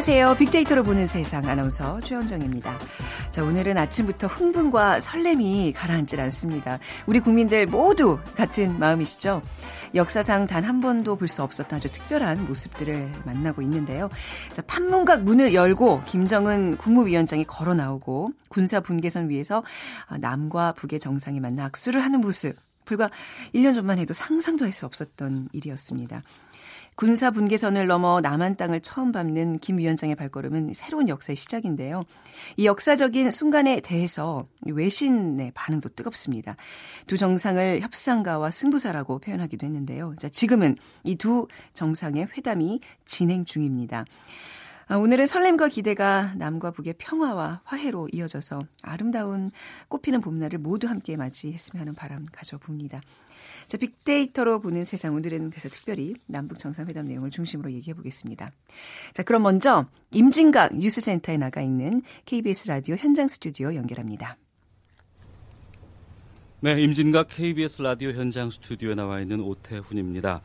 [0.00, 0.36] 안녕하세요.
[0.36, 2.78] 빅데이터로 보는 세상 아나운서 최현정입니다.
[3.30, 6.78] 자, 오늘은 아침부터 흥분과 설렘이 가라앉질 않습니다.
[7.04, 9.42] 우리 국민들 모두 같은 마음이시죠?
[9.94, 14.08] 역사상 단 한 번도 볼 수 없었던 아주 특별한 모습들을 만나고 있는데요.
[14.54, 19.62] 자, 판문각 문을 열고 김정은 국무위원장이 걸어 나오고 군사 분계선 위에서
[20.18, 22.56] 남과 북의 정상이 만나 악수를 하는 모습.
[22.86, 23.10] 불과
[23.54, 26.22] 1년 전만 해도 상상도 할 수 없었던 일이었습니다.
[27.00, 32.02] 군사 분계선을 넘어 남한 땅을 처음 밟는 김 위원장의 발걸음은 새로운 역사의 시작인데요.
[32.58, 36.56] 이 역사적인 순간에 대해서 외신의 반응도 뜨겁습니다.
[37.06, 40.14] 두 정상을 협상가와 승부사라고 표현하기도 했는데요.
[40.18, 44.04] 자, 지금은 이 두 정상의 회담이 진행 중입니다.
[44.88, 49.50] 아, 오늘은 설렘과 기대가 남과 북의 평화와 화해로 이어져서 아름다운
[49.88, 53.00] 꽃피는 봄날을 모두 함께 맞이했으면 하는 바람 가져봅니다.
[53.70, 58.50] 자, 빅데이터로 보는 세상 오늘은 그래서 특별히 남북 정상회담 내용을 중심으로 얘기해 보겠습니다.
[59.12, 64.36] 자, 그럼 먼저 임진각 뉴스센터에 나가 있는 KBS 라디오 현장 스튜디오 연결합니다.
[66.62, 70.42] 네, 임진각 KBS 라디오 현장 스튜디오에 나와 있는 오태훈입니다.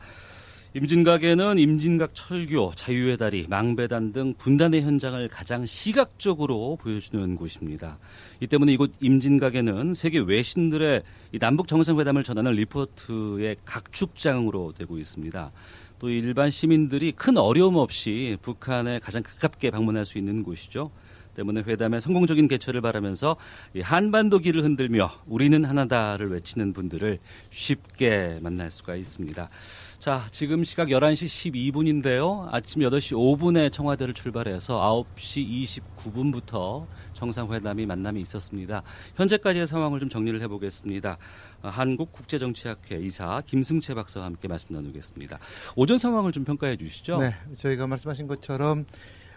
[0.76, 7.96] 임진각에는 임진각 철교, 자유의 다리, 망배단 등 분단의 현장을 가장 시각적으로 보여주는 곳입니다.
[8.40, 11.02] 이 때문에 이곳 임진각에는 세계 외신들의
[11.40, 15.50] 남북 정상회담을 전하는 리포트의 각축장으로 되고 있습니다.
[15.98, 20.90] 또 일반 시민들이 큰 어려움 없이 북한에 가장 가깝게 방문할 수 있는 곳이죠.
[21.36, 23.36] 때문에 회담의 성공적인 개최를 바라면서
[23.82, 27.18] 한반도 길을 흔들며 우리는 하나다를 외치는 분들을
[27.50, 29.48] 쉽게 만날 수가 있습니다.
[29.98, 32.48] 자, 지금 시각 11시 12분인데요.
[32.52, 38.82] 아침 8시 5분에 청와대를 출발해서 9시 29분부터 정상회담이 만남이 있었습니다.
[39.16, 41.16] 현재까지의 상황을 좀 정리를 해보겠습니다.
[41.62, 45.38] 한국국제정치학회 이사 김승채 박사와 함께 말씀 나누겠습니다.
[45.74, 47.18] 오전 상황을 좀 평가해 주시죠.
[47.18, 48.84] 네, 저희가 말씀하신 것처럼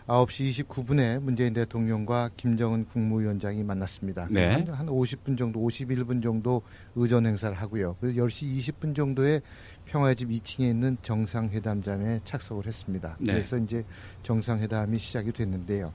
[0.10, 4.28] 9시 29분에 문재인 대통령과 김정은 국무위원장이 만났습니다.
[4.32, 4.54] 네.
[4.54, 6.64] 한, 한 50분 정도, 51분 정도
[6.96, 7.96] 의전 행사를 하고요.
[8.02, 9.42] 그래서 10시 20분 정도에
[9.90, 13.18] 평화의 집 2층에 있는 정상회담장에 착석을 했습니다.
[13.20, 13.34] 네.
[13.34, 13.84] 그래서 이제
[14.24, 15.92] 정상회담이 시작이 됐는데요.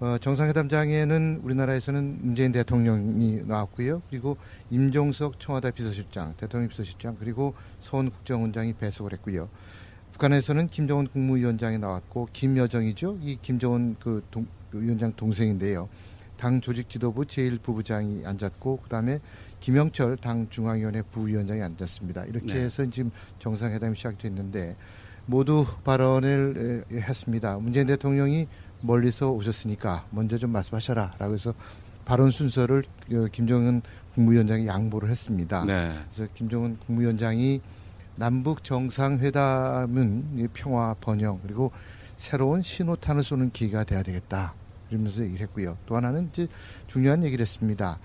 [0.00, 4.02] 어, 정상회담장에는 우리나라에서는 문재인 대통령이 나왔고요.
[4.08, 4.36] 그리고
[4.70, 9.48] 임종석 청와대 비서실장, 대통령 비서실장, 그리고 서훈 국정원장이 배석을 했고요.
[10.12, 13.18] 북한에서는 김정은 국무위원장이 나왔고 김여정이죠.
[13.20, 15.88] 이 김정은 그 동, 그 위원장 동생인데요.
[16.44, 19.18] 당 조직 지도부 제1부부장이 앉았고 그다음에
[19.60, 22.26] 김영철 당 중앙위원회 부위원장이 앉았습니다.
[22.26, 22.64] 이렇게 네.
[22.64, 24.76] 해서 지금 정상회담이 시작됐는데
[25.24, 27.56] 모두 발언을 했습니다.
[27.56, 28.46] 문재인 대통령이
[28.82, 31.54] 멀리서 오셨으니까 먼저 좀 말씀하셔라라고 해서
[32.04, 33.80] 발언 순서를 그 김정은
[34.14, 35.64] 국무위원장이 양보를 했습니다.
[35.64, 35.94] 네.
[36.12, 37.62] 그래서 김정은 국무위원장이
[38.16, 41.72] 남북 정상회담은 평화 번영 그리고
[42.18, 44.52] 새로운 신호탄을 쏘는 기회가 돼야 되겠다.
[44.90, 45.76] 이러면서 얘기를 했고요.
[45.86, 46.48] 또 하나는 이제
[46.86, 47.98] 중요한 얘기를 했습니다.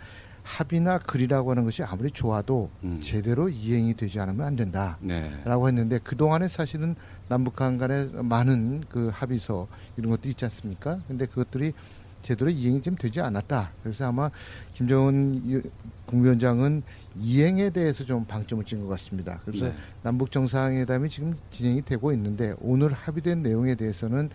[0.43, 2.99] 합의나 글이라고 하는 것이 아무리 좋아도 음.
[3.01, 5.43] 제대로 이행이 되지 않으면 안 된다라고 네.
[5.45, 6.95] 했는데 그 동안에 사실은
[7.27, 10.99] 남북한 간에 많은 그 합의서 이런 것도 있지 않습니까?
[11.07, 11.73] 근데 그것들이
[12.21, 13.71] 제대로 이행이 좀 되지 않았다.
[13.83, 14.29] 그래서 아마
[14.73, 15.63] 김정은
[16.05, 16.83] 국무위원장은
[17.15, 19.39] 이행에 대해서 좀 방점을 찍은 것 같습니다.
[19.45, 19.75] 그래서 네.
[20.03, 24.29] 남북 정상회담이 지금 진행이 되고 있는데 오늘 합의된 내용에 대해서는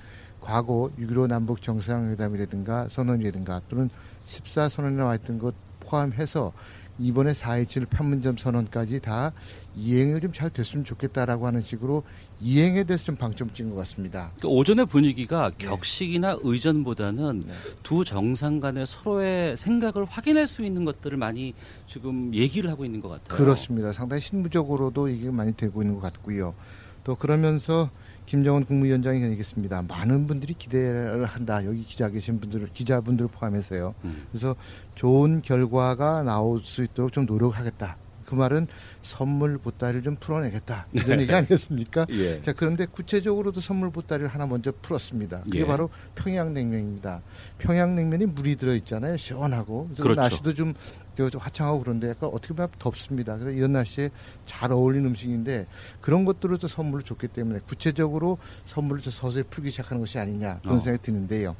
[0.48, 3.88] 과거 6.15 남북 정상회담이라든가 선언이라든가 또는
[4.24, 6.52] 14 선언에 나와 있던 것 포함해서
[6.98, 9.32] 이번에 4.27 판문점 선언까지 다
[9.74, 12.04] 이행을 좀 잘 됐으면 좋겠다라고 하는 식으로
[12.40, 14.32] 이행에 대해서 좀 방점 찍은 것 같습니다.
[14.36, 15.66] 그러니까 오전의 분위기가 네.
[15.66, 17.52] 격식이나 의전보다는 네.
[17.82, 21.54] 두 정상 간의 서로의 생각을 확인할 수 있는 것들을 많이
[21.88, 23.38] 지금 얘기를 하고 있는 것 같아요.
[23.38, 23.92] 그렇습니다.
[23.92, 26.54] 상당히 실무적으로도 이게 많이 되고 있는 것 같고요.
[27.02, 27.90] 또 그러면서
[28.26, 29.82] 김정은 국무위원장이 얘기했습니다.
[29.82, 31.64] 많은 분들이 기대를 한다.
[31.66, 33.94] 여기 기자 계신 분들, 기자분들 포함해서요.
[34.04, 34.26] 음.
[34.30, 34.56] 그래서
[34.94, 37.96] 좋은 결과가 나올 수 있도록 좀 노력하겠다.
[38.24, 38.66] 그 말은
[39.02, 42.06] 선물 보따리를 좀 풀어내겠다 이런 얘기 아니겠습니까?
[42.10, 42.42] 예.
[42.42, 45.42] 자 그런데 구체적으로도 선물 보따리를 하나 먼저 풀었습니다.
[45.44, 45.66] 그게 예.
[45.66, 47.22] 바로 평양냉면입니다.
[47.58, 50.20] 평양냉면이 물이 들어 있잖아요, 시원하고 그렇죠.
[50.20, 50.74] 날씨도 좀
[51.16, 53.36] 화창하고 그런데 약간 어떻게 보면 덥습니다.
[53.38, 54.10] 그래서 이런 날씨에
[54.44, 55.66] 잘 어울리는 음식인데
[56.00, 60.80] 그런 것들을 또 선물을 줬기 때문에 구체적으로 선물을 서서히 풀기 시작하는 것이 아니냐 그런 어.
[60.80, 61.54] 생각이 드는데요.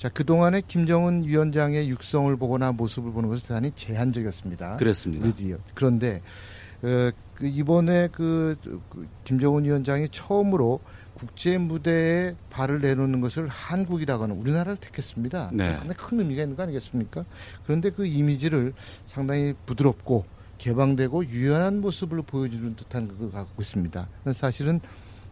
[0.00, 4.78] 자, 그동안에 김정은 위원장의 육성을 보거나 모습을 보는 것은 대단히 제한적이었습니다.
[4.78, 5.26] 그렇습니다.
[5.26, 5.58] 미디어.
[5.74, 6.22] 그런데
[6.80, 8.56] 어, 그 이번에 그,
[8.88, 10.80] 그 김정은 위원장이 처음으로
[11.12, 15.50] 국제 무대에 발을 내놓는 것을 한국이라고 하는 우리나라를 택했습니다.
[15.52, 15.74] 네.
[15.74, 17.26] 상당히 큰 의미가 있는 거 아니겠습니까?
[17.66, 18.72] 그런데 그 이미지를
[19.04, 20.24] 상당히 부드럽고
[20.56, 24.08] 개방되고 유연한 모습을 보여주는 듯한 그걸 갖고 있습니다.
[24.32, 24.80] 사실은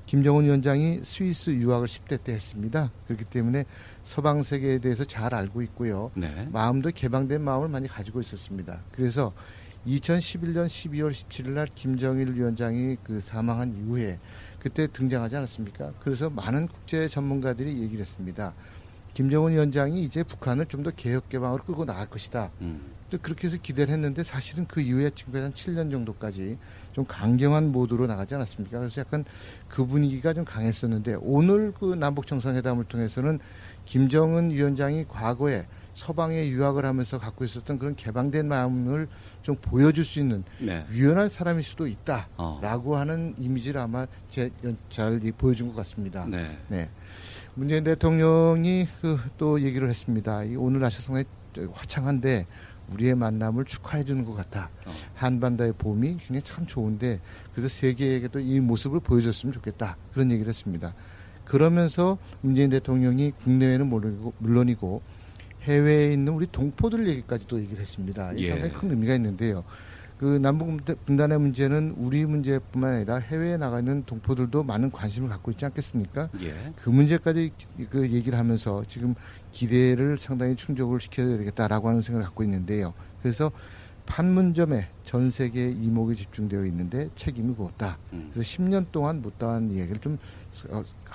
[0.05, 2.91] 김정은 위원장이 스위스 유학을 10대 때 했습니다.
[3.07, 3.67] 그렇기 때문에
[4.09, 6.11] 서방 세계에 대해서 잘 알고 있고요.
[6.15, 6.49] 네.
[6.51, 8.81] 마음도 개방된 마음을 많이 가지고 있었습니다.
[8.91, 9.35] 그래서
[9.87, 14.19] 2011년 12월 17일 날 김정일 위원장이 그 사망한 이후에
[14.61, 15.93] 그때 등장하지 않았습니까?
[16.01, 18.55] 그래서 많은 국제 전문가들이 얘기를 했습니다.
[19.13, 22.51] 김정은 위원장이 이제 북한을 좀 더 개혁 개방으로 끌고 나갈 것이다.
[22.63, 22.81] 음.
[23.11, 26.57] 또 그렇게 해서 기대를 했는데 사실은 그 이후에 지금까지 한 7년 정도까지
[26.93, 28.79] 좀 강경한 모드로 나가지 않았습니까?
[28.79, 29.25] 그래서 약간
[29.69, 33.39] 그 분위기가 좀 강했었는데 오늘 그 남북 정상회담을 통해서는
[33.89, 39.09] 김정은 위원장이 과거에 서방에 유학을 하면서 갖고 있었던 그런 개방된 마음을
[39.43, 40.85] 좀 보여줄 수 있는 네.
[40.91, 42.99] 유연한 사람일 수도 있다라고 어.
[42.99, 44.51] 하는 이미지를 아마 제,
[44.91, 46.27] 잘 보여준 것 같습니다.
[46.27, 46.59] 네.
[46.69, 46.91] 네.
[47.55, 50.43] 문재인 대통령이 그 또 얘기를 했습니다.
[50.59, 51.27] 오늘 날씨 상당히
[51.73, 52.47] 화창한데
[52.93, 54.69] 우리의 만남을 축하해 주는 것 같다.
[54.85, 54.93] 어.
[55.15, 57.21] 한반도의 봄이 굉장히 참 좋은데
[57.55, 59.97] 그래서 세계에게도 이 모습을 보여줬으면 좋겠다.
[60.13, 60.95] 그런 얘기를 했습니다.
[61.49, 65.03] 그러면서 문재인 대통령이 국내에는 물론이고, 물론이고
[65.63, 68.33] 해외에 있는 우리 동포들 얘기까지도 얘기를 했습니다.
[68.35, 68.51] 이 예.
[68.51, 69.65] 상당히 큰 의미가 있는데요.
[70.19, 75.65] 그 남북 분단의 문제는 우리 문제뿐만 아니라 해외에 나가 있는 동포들도 많은 관심을 갖고 있지
[75.65, 76.29] 않겠습니까?
[76.43, 76.73] 예.
[76.77, 77.53] 그 문제까지
[77.89, 79.15] 그 얘기를 하면서 지금
[79.53, 82.93] 기대를 상당히 충족을 시켜야 되겠다라고 하는 생각을 갖고 있는데요.
[83.23, 83.53] 그래서
[84.07, 87.99] 판문점에 전 세계 이목이 집중되어 있는데 책임이 무겁다.
[88.13, 88.31] 음.
[88.33, 90.19] 그래서 10년 동안 못다한 이야기를 좀 어,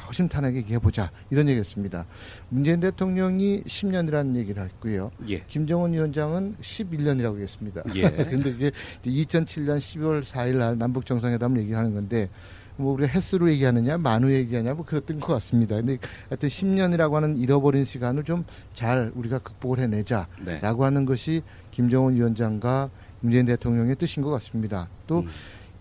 [0.08, 2.06] 허심탄회하게 얘기해보자 이런 얘기였습니다.
[2.50, 5.12] 문재인 대통령이 10년이라는 얘기를 했고요.
[5.30, 5.44] 예.
[5.48, 7.84] 김정은 위원장은 11년이라고 했습니다.
[7.96, 8.02] 예.
[8.30, 8.72] 근데 이게
[9.04, 12.30] 2007년 12월 4일 날 남북 정상회담을 얘기하는 건데
[12.76, 15.76] 뭐 우리가 횟수로 얘기하느냐 만우 얘기하냐 뭐 그랬던 것 같습니다.
[15.76, 15.98] 근데
[16.30, 18.44] 하여튼 10년이라고 하는 잃어버린 시간을 좀
[18.74, 20.60] 잘 우리가 극복을 해내자라고 네.
[20.62, 21.42] 하는 것이
[21.72, 22.90] 김정은 위원장과
[23.22, 24.90] 문재인 대통령의 뜻인 것 같습니다.
[25.08, 25.28] 또 음.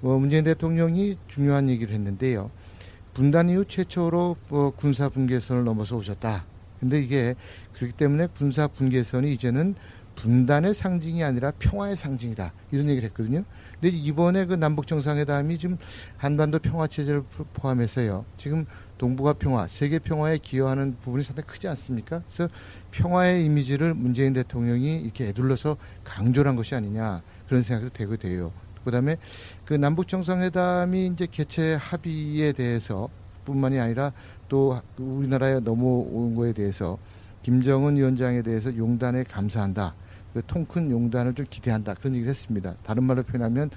[0.03, 2.51] 어, 문재인 대통령이 중요한 얘기를 했는데요.
[3.15, 6.45] 분단 이후 최초로 어, 군사 분계선을 넘어서 오셨다.
[6.81, 7.35] 근데 이게
[7.75, 9.75] 그렇기 때문에 군사 분계선이 이제는
[10.15, 12.53] 분단의 상징이 아니라 평화의 상징이다.
[12.71, 13.45] 이런 얘기를 했거든요.
[13.81, 15.79] 근데 이번에 그 남북 정상회담이 지금
[16.17, 17.23] 한반도 평화 체제를
[17.55, 18.25] 포함해서요.
[18.37, 18.67] 지금
[18.99, 22.23] 동북아 평화, 세계 평화에 기여하는 부분이 상당히 크지 않습니까?
[22.29, 22.49] 그래서
[22.93, 28.53] 평화의 이미지를 문재인 대통령이 이렇게 애둘러서 강조한 를 것이 아니냐 그런 생각도 되고 돼요.
[28.85, 29.17] 그다음에
[29.65, 33.09] 그 남북 정상회담이 이제 개최 합의에 대해서
[33.45, 34.13] 뿐만이 아니라
[34.49, 36.99] 또 우리나라에 넘어온 거에 대해서
[37.43, 39.95] 김정은 위원장에 대해서 용단에 감사한다.
[40.33, 41.95] 그 통큰 용단을 좀 기대한다.
[41.95, 42.75] 그런 얘기를 했습니다.
[42.85, 43.71] 다른 말로 표현하면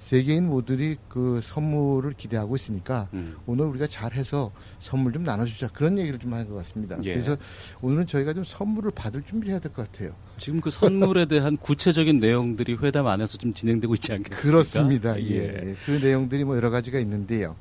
[0.00, 3.36] 세계인 모두들이 그 선물을 기대하고 있으니까 음.
[3.46, 6.96] 오늘 우리가 잘해서 선물 좀 나눠주자 그런 얘기를 좀 하는 것 같습니다.
[7.04, 7.10] 예.
[7.10, 7.36] 그래서
[7.82, 10.12] 오늘은 저희가 좀 선물을 받을 준비를 해야 될 것 같아요.
[10.38, 14.40] 지금 그 선물에 대한 구체적인 내용들이 회담 안에서 좀 진행되고 있지 않겠습니까?
[14.42, 15.20] 그렇습니다.
[15.20, 15.36] 예.
[15.36, 15.76] 예.
[15.84, 17.54] 그 내용들이 뭐 여러 가지가 있는데요.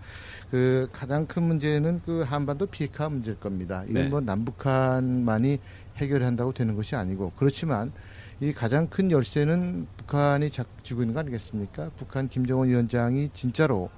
[0.50, 3.83] 그 가장 큰 문제는 그 한반도 비핵화 문제일 겁니다.
[3.88, 4.09] 이건 네.
[4.09, 5.59] 뭐 남북한만이
[5.97, 7.92] 해결한다고 되는 것이 아니고 그렇지만
[8.41, 11.91] 이 가장 큰 열쇠는 북한이 쥐고 있는 거 아니겠습니까?
[11.97, 13.89] 북한 김정은 위원장이 진짜로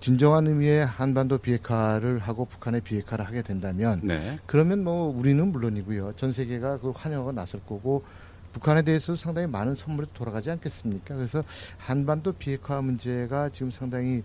[0.00, 4.38] 진정한 의미의 한반도 비핵화를 하고 북한의 비핵화를 하게 된다면 네.
[4.46, 6.12] 그러면 뭐 우리는 물론이고요.
[6.14, 8.04] 전 세계가 그 환영하고 나설 거고
[8.52, 11.16] 북한에 대해서 상당히 많은 선물이 돌아가지 않겠습니까?
[11.16, 11.42] 그래서
[11.78, 14.22] 한반도 비핵화 문제가 지금 상당히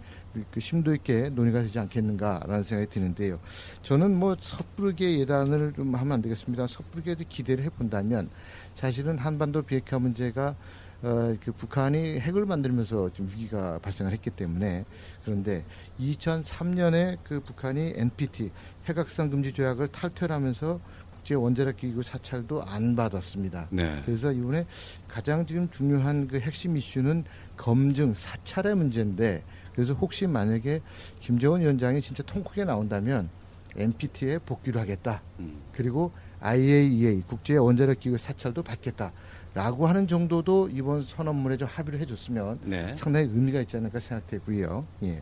[0.52, 3.40] 그 심도 있게 논의가 되지 않겠는가라는 생각이 드는데요.
[3.82, 6.68] 저는 뭐 섣부르게 예단을 좀 하면 안 되겠습니다.
[6.68, 8.30] 섣부르게 기대를 해본다면
[8.74, 10.56] 사실은 한반도 비핵화 문제가
[11.04, 14.86] 어, 그 북한이 핵을 만들면서 좀 위기가 발생을 했기 때문에
[15.26, 15.66] 그런데
[16.00, 18.52] 2003년에 그 북한이 NPT
[18.86, 20.80] 핵확산 금지 조약을 탈퇴하면서
[21.12, 23.68] 국제 원자력 기구 사찰도 안 받았습니다.
[23.72, 24.02] 네.
[24.06, 24.66] 그래서 이번에
[25.10, 27.26] 가장 지금 중요한 그 핵심 이슈는
[27.58, 30.82] 검증 사찰의 문제인데 그래서 혹시 만약에
[31.20, 33.30] 김정은 위원장이 진짜 통크게 나온다면
[33.76, 35.22] NPT에 복귀를 하겠다.
[35.40, 35.62] 음.
[35.74, 42.96] 그리고 IAEA 국제 원자력 기구 사찰도 받겠다라고 하는 정도도 이번 선언문에 좀 합의를 해줬으면 네.
[42.98, 44.86] 상당히 의미가 있지 않을까 생각되고요.
[45.04, 45.22] 예.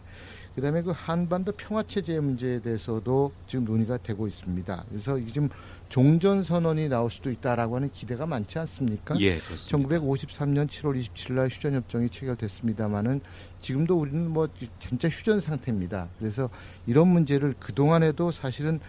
[0.56, 4.84] 그다음에 그 한반도 평화 체제 문제에 대해서도 지금 논의가 되고 있습니다.
[4.90, 5.48] 그래서 이게 지금
[5.92, 9.20] 종전 선언이 나올 수도 있다라고 하는 기대가 많지 않습니까?
[9.20, 10.00] 예, 그렇습니다.
[10.00, 13.20] 1953년 7월 27일 날 휴전 협정이 체결됐습니다마는
[13.60, 14.48] 지금도 우리는 뭐
[14.80, 16.08] 진짜 휴전 상태입니다.
[16.18, 16.50] 그래서
[16.88, 18.80] 이런 문제를 그 동안에도 사실은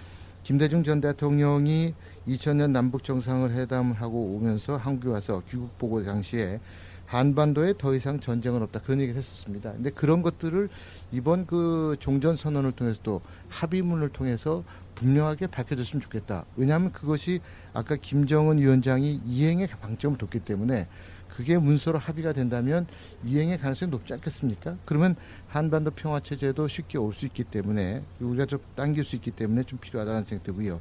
[0.44, 1.92] 김대중 전 대통령이
[2.28, 6.60] 2000년 남북 정상회담을 하고 오면서 한국에 와서 귀국 보고 당시에
[7.06, 9.72] 한반도에 더 이상 전쟁은 없다 그런 얘기를 했었습니다.
[9.72, 10.70] 근데 그런 것들을
[11.10, 14.64] 이번 그 종전 선언을 통해서도 합의문을 통해서
[15.02, 16.44] 분명하게 밝혀졌으면 좋겠다.
[16.56, 17.40] 왜냐하면 그것이
[17.74, 20.86] 아까 김정은 위원장이 이행의 방점을 뒀기 때문에
[21.28, 22.86] 그게 문서로 합의가 된다면
[23.24, 24.76] 이행의 가능성이 높지 않겠습니까?
[24.84, 25.16] 그러면
[25.48, 29.78] 한반도 평화 체제도 쉽게 올 수 있기 때문에 우리가 좀 당길 수 있기 때문에 좀
[29.80, 30.80] 필요하다는 생각이 들고요.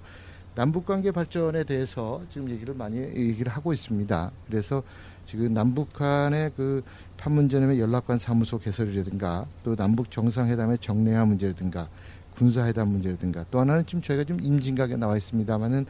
[0.53, 4.31] 남북 관계 발전에 대해서 지금 얘기를 많이 얘기를 하고 있습니다.
[4.47, 4.83] 그래서
[5.25, 6.83] 지금 남북 한의 그
[7.17, 11.87] 판문점의 연락관 사무소 개설이라든가 또 남북 정상회담의 정례화 문제라든가
[12.35, 15.85] 군사회담 문제라든가 또 하나는 지금 저희가 지금 임진각에 나와 있습니다만은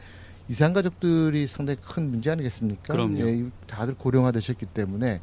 [0.48, 2.92] 이산 가족들이 상당히 큰 문제 아니겠습니까?
[2.92, 3.20] 그럼요.
[3.20, 5.20] 예, 다들 고령화되셨기 때문에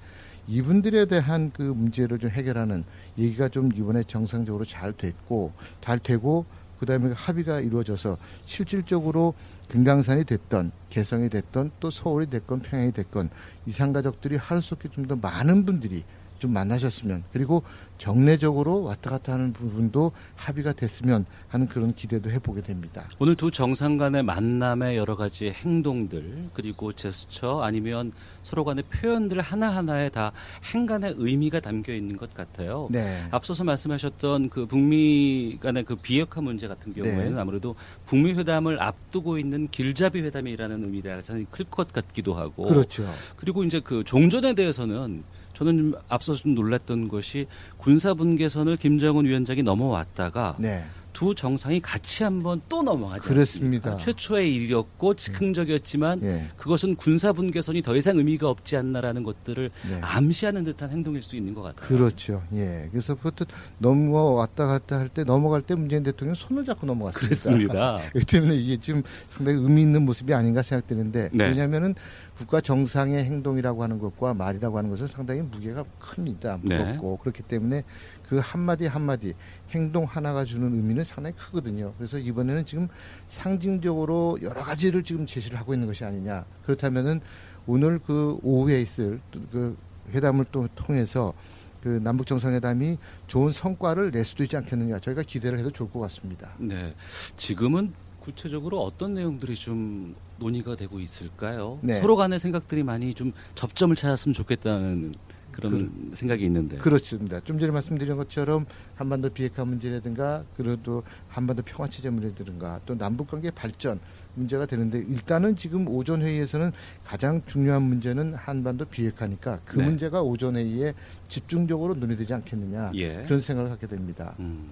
[0.48, 2.84] 이분들에 대한 그 문제를 좀 해결하는
[3.18, 6.46] 얘기가 좀 이번에 정상적으로 잘 됐고 잘 되고
[6.80, 9.34] 그다음에 합의가 이루어져서 실질적으로
[9.68, 13.30] 금강산이 됐던 개성이 됐던 또 서울이 됐건 평양이 됐건
[13.66, 16.04] 이산 가족들이 하루 속에 좀 더 많은 분들이
[16.40, 17.64] 좀 만나셨으면 그리고
[17.98, 23.08] 정례적으로 왔다 갔다 하는 부분도 합의가 됐으면 하는 그런 기대도 해보게 됩니다.
[23.20, 30.10] 오늘 두 정상 간의 만남의 여러 가지 행동들 그리고 제스처 아니면 서로 간의 표현들 하나하나에
[30.10, 30.32] 다
[30.74, 32.88] 행간의 의미가 담겨 있는 것 같아요.
[32.90, 33.22] 네.
[33.32, 37.40] 앞서서 말씀하셨던 그 북미 간의 그 비핵화 문제 같은 경우에는 네.
[37.40, 43.06] 아무래도 북미 회담을 앞두고 있는 길잡이 회담이라는 의미가 가장 클것 같기도 하고 그렇죠.
[43.36, 45.24] 그리고 이제 그 종전에 대해서는
[45.60, 47.46] 저는 좀 앞서서 좀 놀랐던 것이
[47.78, 50.86] 군사 분계선을 김정은 위원장이 넘어왔다가 네.
[51.20, 53.24] 두 정상이 같이 한번 또 넘어가죠.
[53.24, 53.98] 그렇습니다.
[53.98, 56.48] 최초의 일이었고 즉흥적이었지만 네.
[56.56, 60.00] 그것은 군사 분계선이 더 이상 의미가 없지 않나라는 것들을 네.
[60.00, 61.86] 암시하는 듯한 행동일 수 있는 것 같아요.
[61.86, 62.42] 그렇죠.
[62.54, 62.88] 예.
[62.90, 63.44] 그래서 그것도
[63.80, 67.26] 넘어왔다 갔다 할 때 넘어갈 때 문재인 대통령 손을 잡고 넘어갔습니다.
[67.28, 68.00] 그렇습니다.
[68.14, 71.44] 그 때문에 이게 지금 상당히 의미 있는 모습이 아닌가 생각되는데 네.
[71.50, 71.96] 왜냐하면은
[72.38, 76.60] 국가 정상의 행동이라고 하는 것과 말이라고 하는 것은 상당히 무게가 큽니다.
[76.62, 77.18] 무겁고 네.
[77.24, 77.84] 그렇기 때문에
[78.30, 79.34] 그 한마디 한마디
[79.72, 81.94] 행동 하나가 주는 의미는 상당히 크거든요.
[81.98, 82.88] 그래서 이번에는 지금
[83.28, 86.46] 상징적으로 여러 가지를 지금 제시를 하고 있는 것이 아니냐.
[86.66, 87.22] 그렇다면은
[87.68, 89.20] 오늘 그 오후에 있을
[89.52, 89.78] 그
[90.12, 91.34] 회담을 또 통해서
[91.82, 92.98] 그 남북 정상회담이
[93.28, 95.00] 좋은 성과를 낼 수도 있지 않겠느냐.
[95.00, 96.52] 저희가 기대를 해도 좋을 것 같습니다.
[96.58, 96.94] 네.
[97.38, 101.80] 지금은 구체적으로 어떤 내용들이 좀 논의가 되고 있을까요?
[101.82, 102.02] 네.
[102.02, 105.14] 서로 간의 생각들이 많이 좀 접점을 찾았으면 좋겠다는
[105.60, 106.78] 그런 그, 생각이 있는데.
[106.78, 107.40] 그렇습니다.
[107.42, 113.52] 좀 전에 말씀드린 것처럼 한반도 비핵화 문제라든가 그래도 한반도 평화 체제 문제라든가 또 남북 관계
[113.52, 114.00] 발전
[114.36, 116.72] 문제가 되는데 일단은 지금 오전 회의에서는
[117.04, 119.86] 가장 중요한 문제는 한반도 비핵화니까 그 네.
[119.86, 120.94] 문제가 오전 회의에
[121.28, 123.24] 집중적으로 논의되지 않겠느냐 예.
[123.26, 124.36] 그런 생각을 갖게 됩니다.
[124.40, 124.70] 음.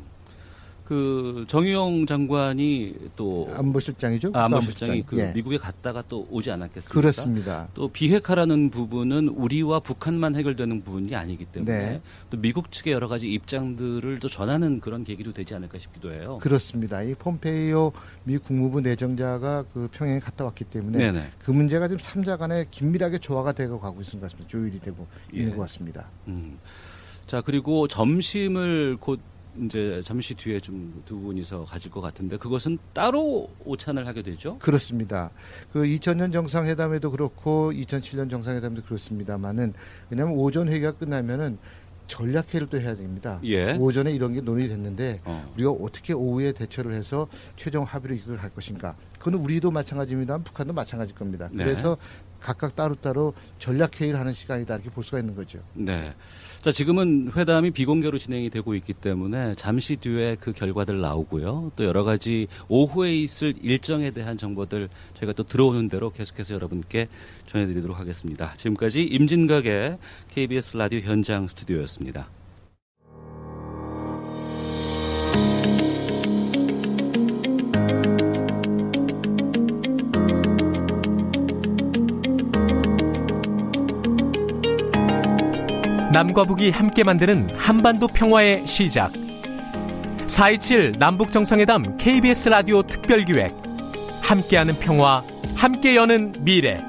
[0.88, 4.32] 그 정의용 장관이 또 안보실장이죠.
[4.34, 5.34] 아, 안보실장이 그 예.
[5.34, 6.94] 미국에 갔다가 또 오지 않았겠습니까?
[6.94, 7.68] 그렇습니다.
[7.74, 12.02] 또 비핵화라는 부분은 우리와 북한만 해결되는 부분이 아니기 때문에 네.
[12.30, 16.40] 또 미국 측의 여러 가지 입장들을 또 전하는 그런 계기도 되지 않을까 싶기도 해요.
[16.42, 17.02] 그렇습니다.
[17.02, 17.92] 이 폼페이오
[18.24, 21.32] 미 국무부 내정자가 그 평양에 갔다 왔기 때문에 네네.
[21.40, 24.48] 그 문제가 지금 삼자 간에 긴밀하게 조화가 되고 가고 있는 것 같습니다.
[24.48, 25.40] 조율이 되고 예.
[25.40, 26.08] 있는 것 같습니다.
[26.30, 26.58] 음.
[27.26, 29.20] 자 그리고 점심을 곧
[29.64, 34.58] 이제 잠시 뒤에 좀 두 분이서 가질 것 같은데 그것은 따로 오찬을 하게 되죠?
[34.60, 35.32] 그렇습니다.
[35.72, 39.74] 그 2000년 정상회담에도 그렇고 2007년 정상회담도 그렇습니다만은
[40.10, 41.58] 왜냐하면 오전 회의가 끝나면은
[42.08, 43.40] 전략회의를 또 해야 됩니다.
[43.44, 43.74] 예.
[43.74, 45.52] 오전에 이런 게 논의됐는데 어.
[45.56, 48.96] 우리가 어떻게 오후에 대처를 해서 최종 합의로 이걸 할 것인가.
[49.20, 50.38] 그건 우리도 마찬가지입니다.
[50.40, 51.50] 북한도 마찬가지일 겁니다.
[51.52, 51.64] 네.
[51.66, 51.98] 그래서
[52.40, 55.60] 각각 따로따로 전략회의를 하는 시간이다 이렇게 볼 수가 있는 거죠.
[55.74, 56.14] 네.
[56.62, 61.72] 자, 지금은 회담이 비공개로 진행이 되고 있기 때문에 잠시 뒤에 그 결과들 나오고요.
[61.76, 67.08] 또 여러 가지 오후에 있을 일정에 대한 정보들 저희가 또 들어오는 대로 계속해서 여러분께
[67.48, 68.54] 전해드리도록 하겠습니다.
[68.58, 69.98] 지금까지 임진각의
[70.34, 72.28] KBS 라디오 현장 스튜디오였습니다.
[86.18, 89.14] 남과 북이 함께 만드는 한반도 평화의 시작.
[89.14, 93.54] 4.27 남북 정상회담 KBS 라디오 특별기획.
[94.24, 95.22] 함께하는 평화,
[95.56, 96.82] 함께 여는 미래.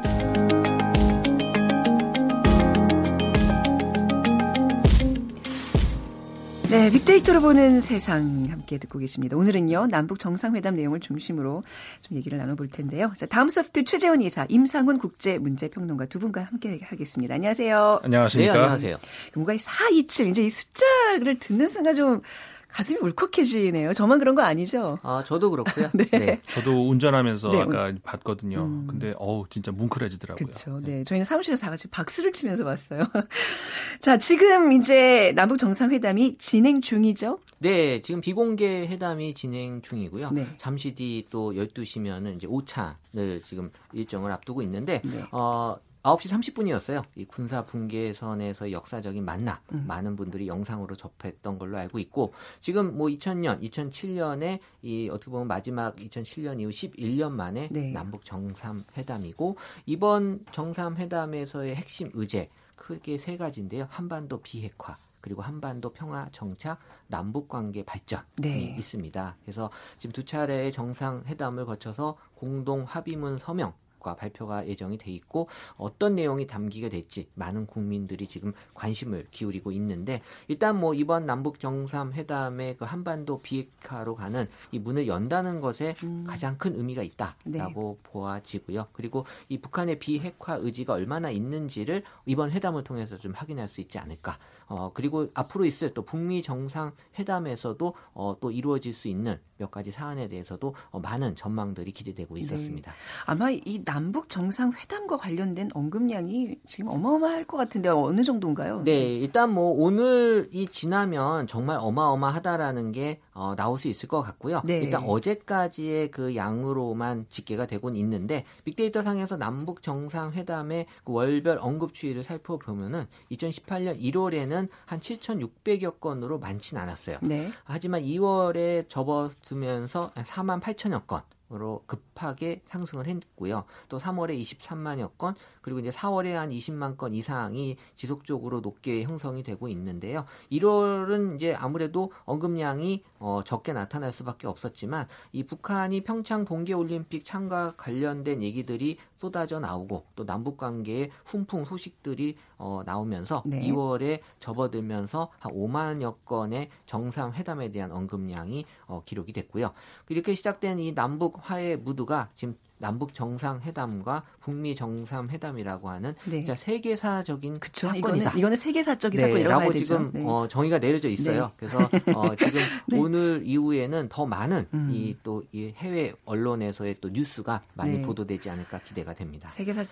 [6.71, 9.39] 네, 빅데이터로 보는 세상 함께 듣고 계십니다.
[9.39, 11.63] 오늘은요, 남북 정상회담 내용을 중심으로
[12.03, 13.11] 좀 얘기를 나눠볼 텐데요.
[13.17, 17.37] 자, 다음 소프트 최재원 이사, 임상훈 국제문제평론가 두 분과 함께 하겠습니다.
[17.37, 18.01] 안녕하세요.
[18.03, 18.53] 안녕하십니까.
[18.53, 18.99] 네, 안녕하세요.
[19.35, 22.21] 뭔가 427, 이제 이 숫자를 듣는 순간 좀
[22.69, 23.93] 가슴이 울컥해지네요.
[23.95, 24.99] 저만 그런 거 아니죠?
[25.03, 25.89] 아, 저도 그렇고요.
[25.95, 26.05] 네.
[26.11, 26.41] 네.
[26.49, 27.61] 저도 운전하면서 네.
[27.61, 28.63] 아까 봤거든요.
[28.63, 28.87] 음.
[28.89, 30.47] 근데 어우, 진짜 뭉클해지더라고요.
[30.47, 30.81] 그렇죠.
[30.83, 31.03] 네.
[31.05, 33.05] 저희는 사무실에서 다 같이 박수를 치면서 봤어요.
[34.01, 37.39] 자, 지금 이제 남북 정상회담이 진행 중이죠?
[37.61, 40.31] 네, 지금 비공개 회담이 진행 중이고요.
[40.31, 40.47] 네.
[40.59, 45.23] 잠시 뒤 또 12시면은 이제 오차를 지금 일정을 앞두고 있는데 네.
[45.33, 45.77] 어
[46.17, 47.05] 9시 30분이었어요.
[47.17, 49.85] 이 군사 분계선에서 역사적인 만남 음.
[49.87, 55.97] 많은 분들이 영상으로 접했던 걸로 알고 있고 지금 뭐 2000년, 2007년에 이 어떻게 보면 마지막
[55.97, 57.93] 2007년 이후 11년 만에 네.
[57.93, 63.87] 남북 정상회담이고 이번 정상회담에서의 핵심 의제 크게 세 가지인데요.
[63.91, 68.77] 한반도 비핵화 그리고 한반도 평화 정착, 남북 관계 발전이 네.
[68.79, 69.37] 있습니다.
[69.43, 76.14] 그래서 지금 두 차례의 정상회담을 거쳐서 공동 합의문 서명 과 발표가 예정이 돼 있고 어떤
[76.14, 82.76] 내용이 담기게 될지 많은 국민들이 지금 관심을 기울이고 있는데 일단 뭐 이번 남북 정상 회담의
[82.76, 86.25] 그 한반도 비핵화로 가는 이 문을 연다는 것에 음.
[86.28, 88.11] 가장 큰 의미가 있다라고 네.
[88.11, 88.87] 보아지고요.
[88.93, 94.38] 그리고 이 북한의 비핵화 의지가 얼마나 있는지를 이번 회담을 통해서 좀 확인할 수 있지 않을까.
[94.69, 99.91] 어 그리고 앞으로 있을 또 북미 정상 회담에서도 어, 또 이루어질 수 있는 몇 가지
[99.91, 102.41] 사안에 대해서도 어, 많은 전망들이 기대되고 네.
[102.41, 102.93] 있었습니다.
[102.93, 102.97] 네.
[103.27, 108.83] 아마 이 남북 정상 회담과 관련된 언급량이 지금 어마어마할 것 같은데 어느 정도인가요?
[108.85, 114.63] 네, 일단 뭐 오늘이 지나면 정말 어마어마하다라는 게 어, 나올 수 있을 것 같고요.
[114.65, 114.79] 네.
[114.79, 121.95] 일단 어제까지의 그 양으로만 집계가 되곤 있는데 빅데이터 상에서 남북 정상 회담의 그 월별 언급
[121.95, 127.19] 추이를 살펴보면은 2018년 1월에는 한 7,600여 건으로 많진 않았어요.
[127.23, 127.53] 네.
[127.65, 131.23] 하지만 2월에 접어들면서 4만 8천여 건.
[131.50, 133.65] 으로 급하게 상승을 했고요.
[133.88, 135.35] 또 3월에 23만여 건,
[135.69, 140.25] 그리고 이제 4월에 한 20만 건 이상이 지속적으로 높게 형성이 되고 있는데요.
[140.51, 147.75] 1월은 이제 아무래도 언급량이 어, 적게 나타날 수밖에 없었지만 이 북한이 평창 동계 올림픽 참가
[147.77, 153.61] 관련된 얘기들이 쏟아져 나오고 또 남북 관계의 훈풍 소식들이 어, 나오면서 네.
[153.61, 159.73] 2월에 접어들면서 한 5만여 건의 정상회담에 대한 언급량이 어, 기록이 됐고요.
[160.09, 166.38] 이렇게 시작된 이 남북 화해 무드가 지금 남북 정상회담과 북미 정상회담이라고 하는 네.
[166.38, 168.08] 진짜 세계사적인 그쵸, 사건이다.
[168.08, 170.23] 이거는, 이거는 세계사적인 네, 사건이라고 지금 네.
[170.25, 171.47] 어, 정의가 내려져 있어요.
[171.47, 171.52] 네.
[171.56, 171.78] 그래서
[172.14, 172.99] 어, 지금 네.
[172.99, 174.91] 오늘 이후에는 더 많은 음.
[174.93, 178.02] 이또 이 해외 언론에서의 또 뉴스가 많이 네.
[178.02, 179.50] 보도되지 않을까 기대가 됩니다.
[179.50, 179.84] 세계사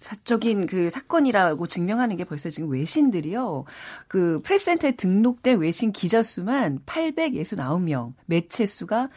[0.00, 3.64] 사적인 그 사건이라고 증명하는 게 벌써 지금 외신들이요.
[4.08, 9.08] 그 프레스센터에 등록된 외신 기자 수만 869명, 매체 수가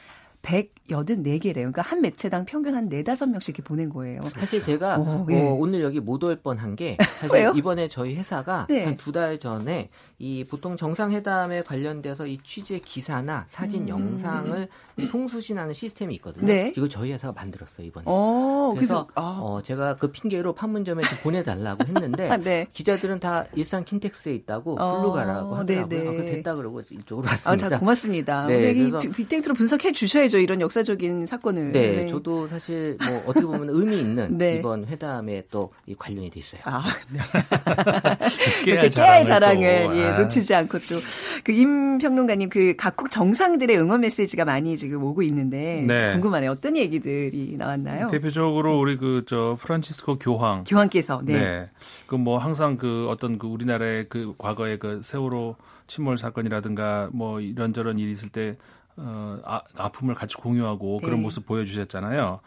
[0.48, 1.54] 184개래요.
[1.54, 4.22] 그러니까 한 매체당 평균 한 4, 5명씩 이렇게 보낸 거예요.
[4.36, 5.42] 사실 제가 오, 예.
[5.42, 8.86] 어, 오늘 여기 못 올 뻔한 게 사실 이번에 저희 회사가 네.
[8.86, 13.90] 한두 달 전에 이 보통 정상회담에 관련돼서 이 취재 기사나 사진 음.
[13.90, 14.68] 영상을
[15.12, 16.46] 송수신하는 시스템이 있거든요.
[16.46, 16.74] 네.
[16.76, 18.10] 이걸 저희 회사가 만들었어요, 이번에.
[18.10, 19.40] 오, 그래서, 그래서 아.
[19.42, 22.68] 어, 제가 그 핑계로 판문점에 좀 보내달라고 했는데 아, 네.
[22.74, 25.88] 기자들은 다 일산 킨텍스에 있다고 어, 글로 가라고 하더라고요.
[25.88, 26.08] 네, 네.
[26.08, 27.52] 아, 됐다 그러고 이쪽으로 왔습니다.
[27.52, 28.48] 아, 자, 고맙습니다.
[28.48, 28.74] 네,
[29.16, 30.37] 빅데이터로 분석해 주셔야죠.
[30.42, 31.72] 이런 역사적인 사건을.
[31.72, 32.08] 네, 네.
[32.08, 34.58] 저도 사실 뭐 어떻게 보면 의미 있는 네.
[34.58, 36.62] 이번 회담에 또 관련이 돼 있어요.
[36.66, 37.20] 아, 네.
[38.66, 40.20] 이렇게 깨알 자랑을 예, 아.
[40.20, 40.96] 놓치지 않고 또
[41.44, 46.12] 그 임 평론가님 그 각국 정상들의 응원 메시지가 많이 지금 오고 있는데 네.
[46.14, 46.52] 궁금하네요.
[46.52, 48.10] 어떤 얘기들이 나왔나요?
[48.10, 51.34] 대표적으로 우리 그 저 프란치스코 교황 교황께서 네.
[51.34, 51.70] 네.
[52.06, 55.56] 그뭐 항상 그 어떤 그 우리나라의 그 과거의 그 세월호
[55.88, 58.56] 침몰 사건이라든가 뭐 이런저런 일이 있을 때
[58.98, 61.22] 어, 아, 아픔을 같이 공유하고 그런 네.
[61.22, 62.40] 모습 보여주셨잖아요.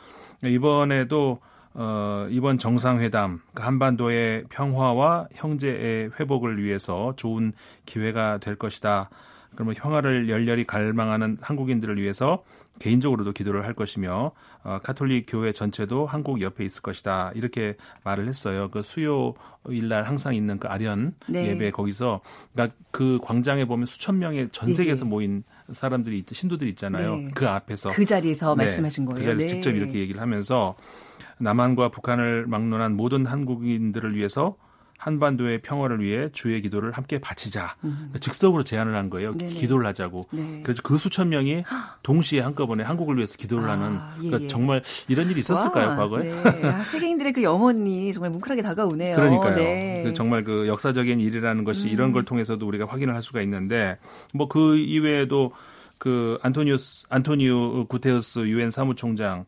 [0.45, 1.41] 이번에도
[1.73, 7.53] 어, 이번 정상회담 그 한반도의 평화와 형제의 회복을 위해서 좋은
[7.87, 9.09] 기회가 될 것이다.
[9.55, 12.43] 그러면 평화를 열렬히 갈망하는 한국인들을 위해서
[12.79, 14.33] 개인적으로도 기도를 할 것이며
[14.65, 18.71] 어, 카톨릭 교회 전체도 한국 옆에 있을 것이다 이렇게 말을 했어요.
[18.71, 21.49] 그 수요일 날 항상 있는 그 아련 네.
[21.49, 22.21] 예배 거기서
[22.53, 25.11] 그러니까 그 광장에 보면 수천 명의 전 세계에서 네.
[25.11, 27.17] 모인 사람들이 있, 신도들이 있잖아요.
[27.17, 27.31] 네.
[27.35, 28.65] 그 앞에서 그 자리에서 네.
[28.65, 29.17] 말씀하신 거예요.
[29.17, 29.49] 그 자리에서 네.
[29.49, 30.77] 직접 이렇게 얘기를 하면서
[31.39, 34.57] 남한과 북한을 막론한 모든 한국인들을 위해서
[35.01, 37.77] 한반도의 평화를 위해 주의 기도를 함께 바치자.
[37.85, 38.13] 음.
[38.21, 39.33] 즉석으로 제안을 한 거예요.
[39.37, 39.51] 네네.
[39.51, 40.29] 기도를 하자고.
[40.31, 40.61] 네.
[40.63, 41.65] 그래서 그 수천 명이
[42.03, 44.49] 동시에 한꺼번에 한국을 위해서 기도를 아, 하는 예, 그러니까 예.
[44.49, 46.25] 정말 이런 일이 있었을까요, 와, 과거에?
[46.25, 46.69] 네.
[46.69, 49.17] 아, 세계인들의 그 염원이 정말 뭉클하게 다가오네요.
[49.17, 49.55] 그러니까요.
[49.55, 50.03] 네.
[50.05, 51.93] 그 정말 그 역사적인 일이라는 것이 음.
[51.93, 53.99] 이런 걸 통해서도 우리가 확인을 할 수가 있는데
[54.35, 55.53] 뭐 그 이외에도
[55.99, 59.45] 그 안토니우스 안토니우 구테우스 유엔 사무총장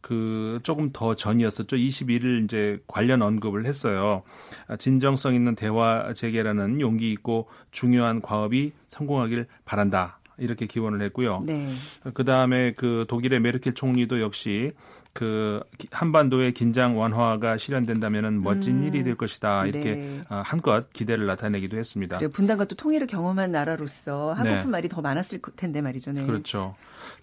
[0.00, 1.76] 그 조금 더 전이었었죠.
[1.76, 4.22] 21일 이제 관련 언급을 했어요.
[4.68, 10.20] 아, 진정성 있는 대화 재개라는 용기 있고 중요한 과업이 성공하길 바란다.
[10.38, 11.40] 이렇게 기원을 했고요.
[11.46, 11.70] 네.
[12.14, 14.72] 그 다음에 그 독일의 메르켈 총리도 역시
[15.16, 18.84] 그 한반도의 긴장 완화가 실현된다면 멋진 음.
[18.84, 20.20] 일이 될 것이다 이렇게 네.
[20.28, 22.18] 아, 한껏 기대를 나타내기도 했습니다.
[22.18, 24.66] 그래 분단과 또 통일을 경험한 나라로서 하고픈 네.
[24.66, 26.12] 말이 더 많았을 텐데 말이죠.
[26.12, 26.26] 네.
[26.26, 26.74] 그렇죠.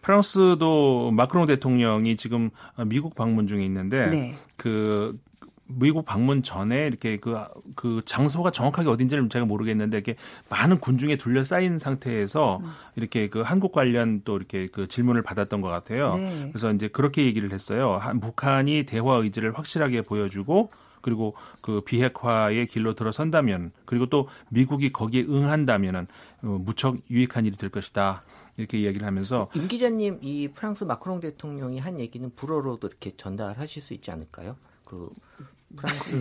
[0.01, 2.49] 프랑스도 마크롱 대통령이 지금
[2.87, 4.35] 미국 방문 중에 있는데 네.
[4.57, 5.19] 그
[5.65, 7.37] 미국 방문 전에 이렇게 그,
[7.75, 10.15] 그 장소가 정확하게 어딘지를 제가 모르겠는데 이렇게
[10.49, 12.69] 많은 군중에 둘러싸인 상태에서 음.
[12.95, 16.15] 이렇게 그 한국 관련 또 이렇게 그 질문을 받았던 것 같아요.
[16.15, 16.49] 네.
[16.51, 17.97] 그래서 이제 그렇게 얘기를 했어요.
[17.97, 20.69] 한, 북한이 대화 의지를 확실하게 보여주고
[21.01, 26.07] 그리고 그 비핵화의 길로 들어선다면 그리고 또 미국이 거기에 응한다면은
[26.43, 28.23] 어, 무척 유익한 일이 될 것이다.
[28.55, 33.93] 이렇게 이야기를 하면서 임 기자님 이 프랑스 마크롱 대통령이 한 얘기는 불어로도 이렇게 전달하실 수
[33.93, 34.55] 있지 않을까요?
[34.93, 35.62] 그 프랑스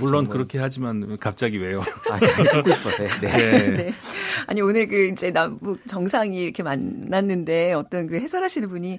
[0.00, 0.28] 물론 정권.
[0.28, 1.82] 그렇게 하지만 갑자기 왜요?
[2.10, 3.08] 아, 듣고 싶어서요.
[3.20, 3.28] 네.
[3.28, 3.70] 네.
[3.76, 3.94] 네.
[4.46, 8.98] 아니 오늘 그 이제 남북 정상이 이렇게 만났는데 어떤 그 해설하시는 분이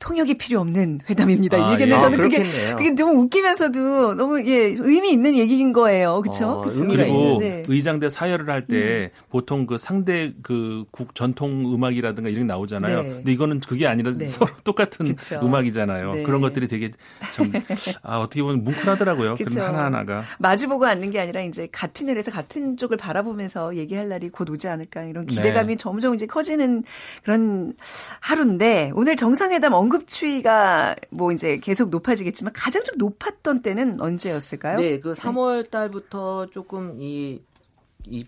[0.00, 1.56] 통역이 필요 없는 회담입니다.
[1.56, 2.00] 아, 이 얘기는 예.
[2.00, 2.42] 저는 아, 그게
[2.76, 6.20] 그게 너무 웃기면서도 너무 예 의미 있는 얘기인 거예요.
[6.20, 6.48] 그렇죠?
[6.48, 7.62] 어, 그리고 네.
[7.66, 9.22] 의장대 사열을 할때 음.
[9.30, 13.02] 보통 그 상대 그 국 전통 음악이라든가 이런 게 나오잖아요.
[13.02, 13.08] 네.
[13.10, 14.26] 근데 이거는 그게 아니라 네.
[14.26, 15.40] 서로 똑같은 그쵸.
[15.42, 16.14] 음악이잖아요.
[16.14, 16.22] 네.
[16.22, 16.90] 그런 것들이 되게
[17.32, 17.50] 참
[18.02, 19.34] 아, 어떻게 보면 뭉클하더라고요.
[19.34, 24.28] 그런 하나 하나가 마주보고 앉는 게 아니라 이제 같은 일에서 같은 쪽을 바라보면서 얘기할 날이
[24.28, 25.76] 곧 오지 않을까 이런 기대감이 네.
[25.76, 26.84] 점점 이제 커지는
[27.22, 27.74] 그런
[28.20, 34.78] 하루인데 오늘 정상회담 언급 추이가 뭐 이제 계속 높아지겠지만 가장 좀 높았던 때는 언제였을까요?
[34.78, 37.40] 네, 그 3월 달부터 조금 이이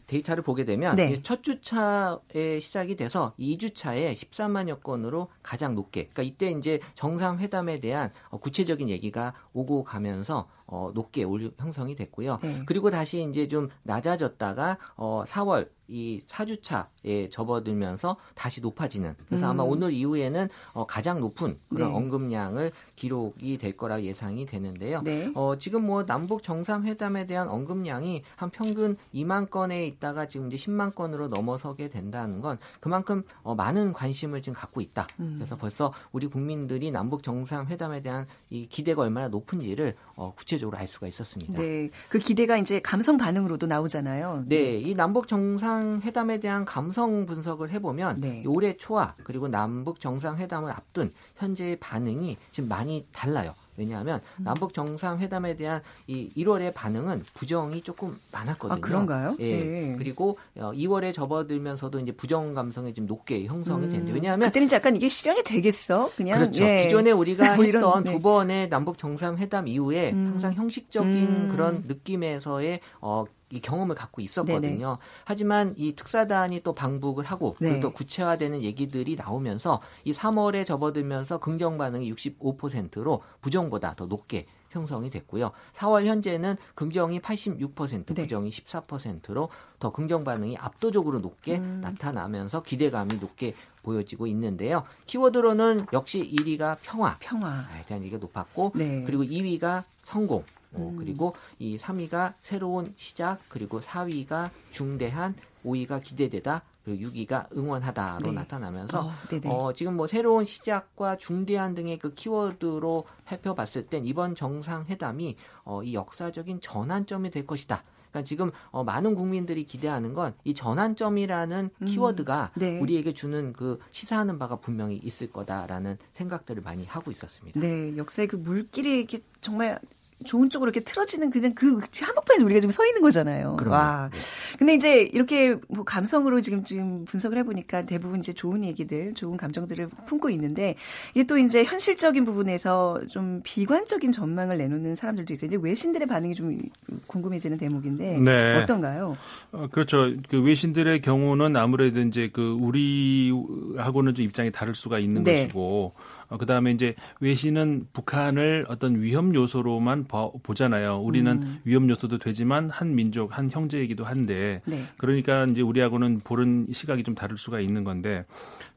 [0.07, 1.21] 데이터를 보게 되면 네.
[1.23, 6.09] 첫 주차에 시작이 돼서 2주차에 13만여 건으로 가장 높게.
[6.13, 12.39] 그러니까 이때 이제 정상회담에 대한 어, 구체적인 얘기가 오고 가면서 어, 높게 올 형성이 됐고요.
[12.43, 12.63] 네.
[12.67, 19.15] 그리고 다시 이제 좀 낮아졌다가 어, 4월 이 4주차에 접어들면서 다시 높아지는.
[19.27, 19.51] 그래서 음.
[19.51, 21.97] 아마 오늘 이후에는 어, 가장 높은 그런 네.
[21.97, 25.03] 언급량을 기록이 될 거라 예상이 되는데요.
[25.03, 25.31] 네.
[25.35, 30.95] 어, 지금 뭐 남북 정상회담에 대한 언급량이 한 평균 2만 건에 있다가 지금 이제 10만
[30.95, 35.07] 건으로 넘어서게 된다는 건 그만큼 어, 많은 관심을 지금 갖고 있다.
[35.21, 35.35] 음.
[35.37, 41.07] 그래서 벌써 우리 국민들이 남북 정상회담에 대한 이 기대가 얼마나 높은지를 어, 구체적으로 알 수가
[41.07, 41.53] 있었습니다.
[41.55, 41.91] 네.
[42.09, 44.45] 그 기대가 이제 감성 반응으로도 나오잖아요.
[44.47, 44.79] 네.
[44.79, 48.45] 이 남북 정상회담에 대한 감성 분석을 해보면 네.
[48.47, 53.55] 올해 초와 그리고 남북 정상회담을 앞둔 현재의 반응이 지금 많이 달라요.
[53.77, 54.45] 왜냐하면 음.
[54.45, 58.77] 남북 정상회담에 대한 이 1월의 반응은 부정이 조금 많았거든요.
[58.77, 59.37] 아, 그런가요?
[59.41, 59.65] 예.
[59.65, 59.95] 네.
[59.99, 63.91] 그리고 2월에 어, 접어들면서도 이제 부정 감성이 좀 높게 형성이 음.
[63.91, 66.11] 되는데 왜냐하면 그때는 약간 이게 실현이 되겠어?
[66.17, 66.63] 그냥 그렇죠.
[66.63, 66.85] 예.
[66.85, 68.13] 기존에 우리가 뭐 했던 네.
[68.13, 70.33] 두 번의 남북 정상회담 이후에 음.
[70.33, 71.49] 항상 형식적인 음.
[71.51, 73.25] 그런 느낌에서의 어,
[73.57, 74.87] 이 경험을 갖고 있었거든요.
[74.87, 74.97] 네네.
[75.25, 77.81] 하지만 이 특사단이 또 방북을 하고 네.
[77.81, 85.53] 또 구체화되는 얘기들이 나오면서 이 3월에 접어들면서 긍정 반응이 65%로 부정보다 더 높게 형성이 됐고요.
[85.75, 88.23] 4월 현재는 긍정이 86%, 네.
[88.23, 91.81] 부정이 14%로 더 긍정 반응이 압도적으로 높게 음.
[91.83, 94.85] 나타나면서 기대감이 높게 보여지고 있는데요.
[95.07, 99.05] 키워드로는 역시 1위가 평화, 평화에 대한 얘기가 높았고, 네.
[99.07, 100.45] 그리고 2위가 성공,
[100.77, 100.97] 어, 음.
[100.97, 105.35] 그리고 이 3위가 새로운 시작, 그리고 4위가 중대한,
[105.65, 108.33] 5위가 기대되다, 그리고 6위가 응원하다로 네.
[108.33, 115.37] 나타나면서 어, 어, 지금 뭐 새로운 시작과 중대한 등의 그 키워드로 살펴봤을 땐 이번 정상회담이
[115.65, 117.83] 어, 이 역사적인 전환점이 될 것이다.
[118.11, 122.79] 그러니까 지금 어, 많은 국민들이 기대하는 건 이 전환점이라는 음, 키워드가 네.
[122.79, 127.59] 우리에게 주는 그 시사하는 바가 분명히 있을 거다라는 생각들을 많이 하고 있었습니다.
[127.59, 129.79] 네, 역사의 그 물길이 이렇게 정말
[130.25, 133.57] 좋은 쪽으로 이렇게 틀어지는 그냥 그 한복판에 우리가 지금 서 있는 거잖아요.
[133.57, 133.73] 그럼.
[133.73, 134.09] 와.
[134.11, 134.19] 네.
[134.59, 139.89] 근데 이제 이렇게 뭐 감성으로 지금 지금 분석을 해보니까 대부분 이제 좋은 얘기들, 좋은 감정들을
[140.07, 140.75] 품고 있는데
[141.15, 145.49] 이게 또 이제 현실적인 부분에서 좀 비관적인 전망을 내놓는 사람들도 있어요.
[145.49, 146.59] 이제 외신들의 반응이 좀
[147.07, 148.55] 궁금해지는 대목인데 네.
[148.57, 149.17] 어떤가요?
[149.53, 150.11] 어, 그렇죠.
[150.29, 155.43] 그 외신들의 경우는 아무래도 이제 그 우리하고는 좀 입장이 다를 수가 있는 네.
[155.43, 155.93] 것이고
[156.29, 160.99] 어, 그다음에 이제 외신은 북한을 어떤 위험 요소로만 봐, 보잖아요.
[160.99, 161.61] 우리는 음.
[161.65, 164.85] 위험 요소도 되지만 한 민족, 한 형제이기도 한데 네.
[164.97, 168.25] 그러니까 이제 우리하고는 보는 시각이 좀 다를 수가 있는 건데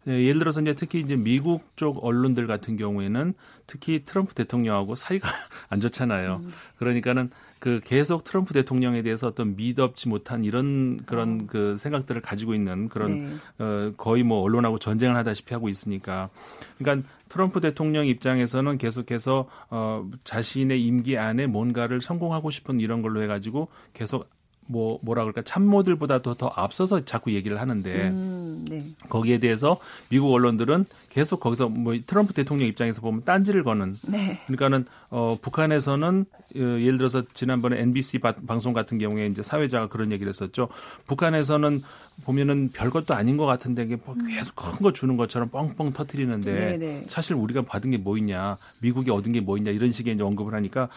[0.07, 3.33] 예, 예를 들어서 이제 특히 이제 미국 쪽 언론들 같은 경우에는
[3.67, 5.27] 특히 트럼프 대통령하고 사이가
[5.69, 6.41] 안 좋잖아요.
[6.43, 6.51] 음.
[6.77, 11.47] 그러니까는 그 계속 트럼프 대통령에 대해서 어떤 미덥지 못한 이런 그런 어.
[11.47, 13.35] 그 생각들을 가지고 있는 그런 네.
[13.59, 16.29] 어 거의 뭐 언론하고 전쟁을 하다시피 하고 있으니까
[16.77, 23.67] 그러니까 트럼프 대통령 입장에서는 계속해서 어 자신의 임기 안에 뭔가를 성공하고 싶은 이런 걸로 해가지고
[23.93, 24.29] 계속
[24.71, 28.86] 뭐 뭐라 그럴까 참모들보다도 더 앞서서 자꾸 얘기를 하는데 음, 네.
[29.10, 29.79] 거기에 대해서
[30.10, 34.39] 미국 언론들은 계속 거기서 뭐 트럼프 대통령 입장에서 보면 딴지를 거는 네.
[34.45, 40.12] 그러니까는 어 북한에서는 어, 예를 들어서 지난번에 NBC 바, 방송 같은 경우에 이제 사회자가 그런
[40.12, 40.67] 얘기를 했었죠.
[41.08, 41.82] 북한에서는
[42.25, 46.77] 보면은 별것도 아닌 것 같은데 이게 뭐 계속 큰 거 주는 것처럼 뻥뻥 터트리는데 네,
[46.77, 47.05] 네.
[47.08, 50.53] 사실 우리가 받은 게 뭐 있냐, 미국이 얻은 게 뭐 있냐 이런 식의 이제 언급을
[50.53, 50.89] 하니까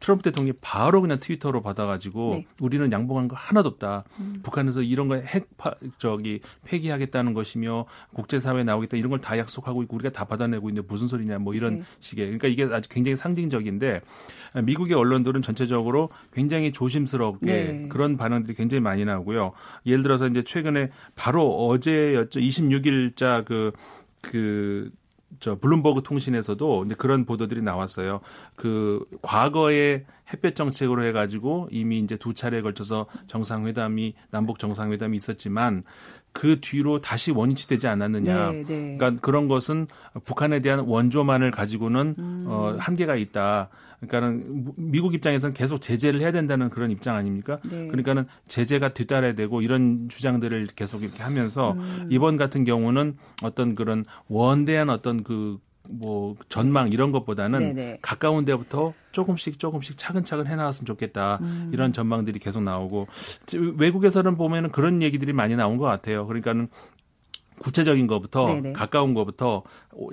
[0.00, 2.46] 트럼프 대통령이 바로 그냥 트위터로 받아가지고 네.
[2.60, 4.04] 우리는 양보한 거 하나도 없다.
[4.20, 4.40] 음.
[4.42, 5.48] 북한에서 이런 거핵
[5.98, 11.06] 저기 폐기하겠다는 것이며 국제사회에 나오겠다 이런 걸 다 약속하고 있고 우리가 다 받아내고 있는데 무슨
[11.06, 11.82] 소리냐 뭐 이런 네.
[12.00, 14.00] 식의 그러니까 이게 아주 굉장히 상징적인데
[14.64, 17.88] 미국의 언론들은 전체적으로 굉장히 조심스럽게 네.
[17.88, 19.52] 그런 반응들이 굉장히 많이 나오고요.
[19.86, 22.40] 예를 들어서 이제 최근에 바로 어제였죠.
[22.40, 23.72] 26일자 그,
[24.22, 24.90] 그,
[25.40, 28.20] 저 블룸버그 통신에서도 이제 그런 보도들이 나왔어요.
[28.56, 35.84] 그 과거에 햇볕 정책으로 해가지고 이미 이제 두 차례에 걸쳐서 정상회담이 남북 정상회담이 있었지만
[36.32, 38.50] 그 뒤로 다시 원위치 되지 않았느냐.
[38.52, 38.96] 네, 네.
[38.96, 39.86] 그러니까 그런 것은
[40.24, 42.44] 북한에 대한 원조만을 가지고는 음.
[42.46, 43.70] 어, 한계가 있다.
[44.00, 47.58] 그러니까는 미국 입장에서는 계속 제재를 해야 된다는 그런 입장 아닙니까?
[47.68, 47.88] 네.
[47.88, 52.06] 그러니까는 제재가 뒤따라야 되고 이런 주장들을 계속 이렇게 하면서 음.
[52.10, 55.58] 이번 같은 경우는 어떤 그런 원대한 어떤 그
[55.88, 57.98] 뭐 전망 이런 것보다는 네네.
[58.02, 61.70] 가까운 데부터 조금씩 조금씩 차근차근 해나갔으면 좋겠다 음.
[61.72, 63.08] 이런 전망들이 계속 나오고
[63.76, 66.26] 외국에서는 보면은 그런 얘기들이 많이 나온 것 같아요.
[66.26, 66.68] 그러니까는
[67.58, 68.72] 구체적인 것부터 네네.
[68.72, 69.62] 가까운 것부터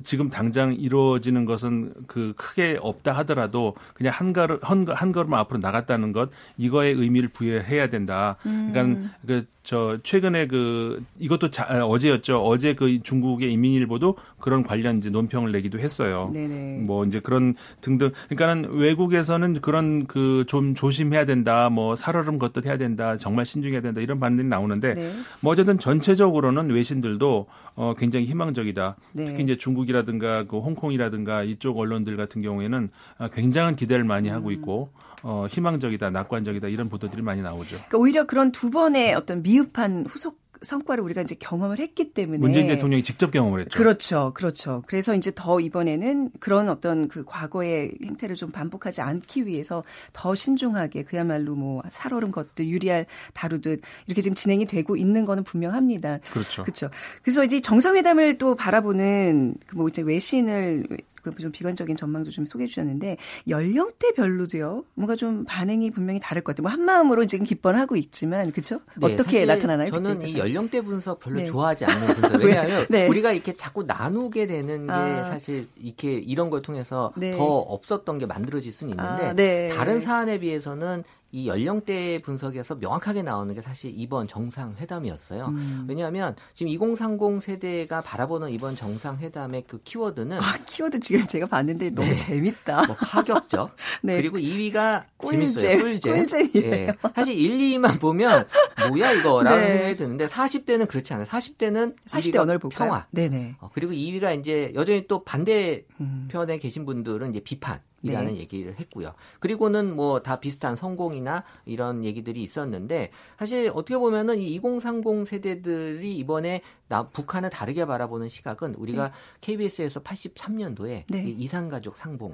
[0.04, 6.12] 지금 당장 이루어지는 것은 그 크게 없다 하더라도 그냥 한 걸음 한 걸음 앞으로 나갔다는
[6.12, 8.38] 것 이거에 의미를 부여해야 된다.
[8.45, 8.69] 음.
[8.71, 12.43] 그러니까 그 저 최근에 그 이것도 자, 어제였죠.
[12.43, 16.30] 어제 그 중국의 인민일보도 그런 관련 이제 논평을 내기도 했어요.
[16.32, 16.84] 네네.
[16.86, 18.12] 뭐 이제 그런 등등.
[18.30, 21.69] 그러니까는 외국에서는 그런 그 좀 조심해야 된다.
[21.69, 23.17] 뭐 살얼음 걷듯 해야 된다.
[23.17, 24.02] 정말 신중해야 된다.
[24.02, 25.15] 이런 반응이 나오는데 네.
[25.39, 28.95] 뭐 어쨌든 전체적으로는 외신들도 어 굉장히 희망적이다.
[29.13, 29.26] 네.
[29.26, 34.48] 특히 이제 중 국이라든가 그 홍콩이라든가 이쪽 언론들 같은 경우에는 아, 굉장한 기대를 많이 하고
[34.48, 34.54] 음.
[34.54, 34.90] 있고
[35.24, 37.78] 어, 희망적이다, 낙관적이다 이런 보도들이 많이 나오죠.
[37.78, 42.68] 그러니까 오히려 그런 두 번의 어떤 미흡한 후속 성과를 우리가 이제 경험을 했기 때문에 문재인
[42.68, 43.78] 대통령이 직접 경험을 했죠.
[43.78, 44.84] 그렇죠, 그렇죠.
[44.88, 51.04] 그래서 이제 더 이번에는 그런 어떤 그 과거의 행태를 좀 반복하지 않기 위해서 더 신중하게
[51.04, 56.20] 그야말로 뭐 살얼음 것도 유리알 다루듯 이렇게 지금 진행이 되고 있는 거는 분명합니다.
[56.32, 56.63] 그렇죠.
[56.63, 56.89] 그렇죠.
[57.24, 60.98] 그래서 이제 정상회담을 또 바라보는 그뭐 이제 외신을 그
[61.40, 64.84] 좀 비관적인 전망도 좀 소개해 주셨는데 연령대별로도요.
[64.96, 66.64] 뭔가 좀 반응이 분명히 다를 것 같아요.
[66.64, 68.82] 뭐 한 마음으로 지금 기뻐는 하고 있지만 그렇죠?
[68.98, 69.90] 네, 어떻게 나타나나요?
[69.92, 71.46] 저는 이 연령대 분석 별로 네.
[71.46, 72.42] 좋아하지 않는 분석.
[72.44, 73.08] 왜냐하면 네.
[73.08, 75.24] 우리가 이렇게 자꾸 나누게 되는 게 아.
[75.24, 77.36] 사실 이렇게 이런 걸 통해서 네.
[77.38, 79.70] 더 없었던 게 만들어질 수는 있는데 아, 네.
[79.70, 81.04] 다른 사안에 비해서는
[81.36, 85.48] 이 연령대 분석에서 명확하게 나오는 게 사실 이번 정상회담이었어요.
[85.48, 85.86] 음.
[85.86, 92.08] 왜냐하면 지금 2030 세대가 바라보는 이번 정상회담의 그 키워드는 아, 키워드 지금 제가 봤는데 너무
[92.08, 92.15] 네.
[92.15, 92.86] 재밌다.
[92.86, 93.76] 뭐 파격적.
[94.02, 94.15] 네.
[94.15, 95.56] 그리고 2위가 꿀잼.
[95.56, 95.78] 재밌어요.
[95.80, 96.15] 꿀잼.
[96.26, 96.69] 꿀잼이에요.
[96.71, 96.93] 네.
[97.13, 98.48] 사실 1, 2위만 보면
[98.88, 99.74] 뭐야 이거라는 네.
[99.74, 101.26] 생각이 드는데 40대는 그렇지 않아요.
[101.26, 102.88] 40대는 40대 언어를 볼까요?
[102.88, 103.08] 평화.
[103.12, 103.58] 네네.
[103.60, 106.30] 어, 그리고 2위가 이제 여전히 또 반대 음.
[106.32, 107.82] 편에 계신 분들은 이제 비판.
[108.06, 108.39] 이라는 네.
[108.39, 109.13] 얘기를 했고요.
[109.39, 116.62] 그리고는 뭐 다 비슷한 성공이나 이런 얘기들이 있었는데 사실 어떻게 보면은 이 2030 세대들이 이번에
[116.88, 119.13] 나 북한을 다르게 바라보는 시각은 우리가 네.
[119.41, 121.24] KBS에서 83년도에 네.
[121.24, 122.34] 이상가족 상봉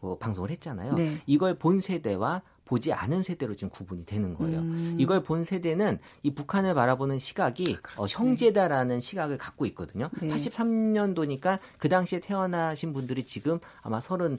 [0.00, 0.94] 어, 방송을 했잖아요.
[0.94, 1.20] 네.
[1.26, 4.58] 이걸 본 세대와 보지 않은 세대로 지금 구분이 되는 거예요.
[4.58, 4.96] 음.
[4.98, 10.10] 이걸 본 세대는 이 북한을 바라보는 시각이 아, 어, 형제다라는 시각을 갖고 있거든요.
[10.20, 10.28] 네.
[10.28, 14.38] 83년도니까 그 당시에 태어나신 분들이 지금 아마 36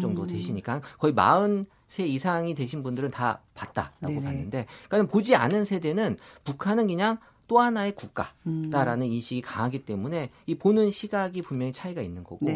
[0.00, 0.26] 정도 음.
[0.26, 4.20] 되시니까 거의 40세 이상이 되신 분들은 다 봤다라고 네네.
[4.20, 7.18] 봤는데 그러니까 보지 않은 세대는 북한은 그냥
[7.50, 9.12] 또 하나의 국가다라는 음.
[9.12, 12.46] 인식이 강하기 때문에 이 보는 시각이 분명히 차이가 있는 거고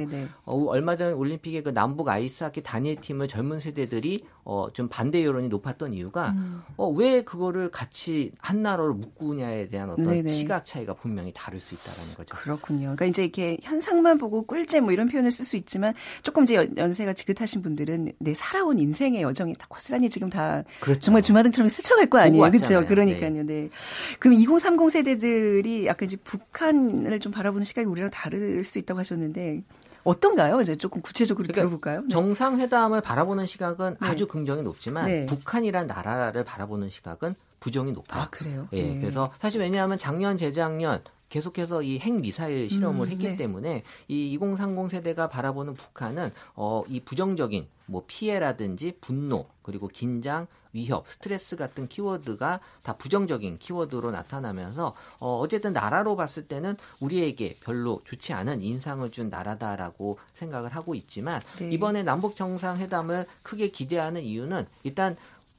[0.44, 5.48] 어, 얼마 전 올림픽의 그 남북 아이스하키 단일 팀을 젊은 세대들이 어, 좀 반대 여론이
[5.48, 6.62] 높았던 이유가 음.
[6.76, 10.30] 어, 왜 그거를 같이 한 나라로 묶으냐에 대한 어떤 네네.
[10.30, 12.36] 시각 차이가 분명히 다를 수 있다라는 거죠.
[12.36, 12.80] 그렇군요.
[12.80, 17.14] 그러니까 이제 이렇게 현상만 보고 꿀잼 뭐 이런 표현을 쓸 수 있지만 조금 이제 연세가
[17.14, 21.00] 지긋하신 분들은 내 살아온 인생의 여정이 다 고스란히 지금 다 그렇죠.
[21.00, 22.50] 정말 주마등처럼 스쳐갈 거 아니에요.
[22.50, 22.84] 그렇죠.
[22.86, 23.42] 그러니까요.
[23.42, 23.42] 네.
[23.44, 23.70] 네.
[24.18, 29.62] 그럼 2030 세대들이 약간 이제 북한을 좀 바라보는 시각이 우리랑 다를 수 있다고 하셨는데
[30.04, 30.60] 어떤가요?
[30.60, 32.02] 이제 조금 구체적으로 그러니까 들어볼까요?
[32.02, 32.08] 네.
[32.08, 34.06] 정상회담을 바라보는 시각은 네.
[34.06, 35.26] 아주 긍정이 높지만 네.
[35.26, 38.22] 북한이란 나라를 바라보는 시각은 부정이 높아요.
[38.22, 38.68] 아, 그래요?
[38.74, 38.82] 예.
[38.82, 39.00] 네.
[39.00, 43.36] 그래서 사실 왜냐하면 작년, 재작년 계속해서 이 핵 미사일 실험을 음, 했기 네.
[43.36, 51.08] 때문에 이 2030 세대가 바라보는 북한은 어, 이 부정적인 뭐 피해라든지 분노 그리고 긴장 위협,
[51.08, 58.32] 스트레스 같은 키워드가 다 부정적인 키워드로 나타나면서 어, 어쨌든 나라로 봤을 때는 우리에게 별로 좋지
[58.34, 61.70] 않은 인상을 준 나라다라고 생각을 하고 있지만 네.
[61.70, 65.16] 이번에 남북 정상회담을 크게 기대하는 이유는 일단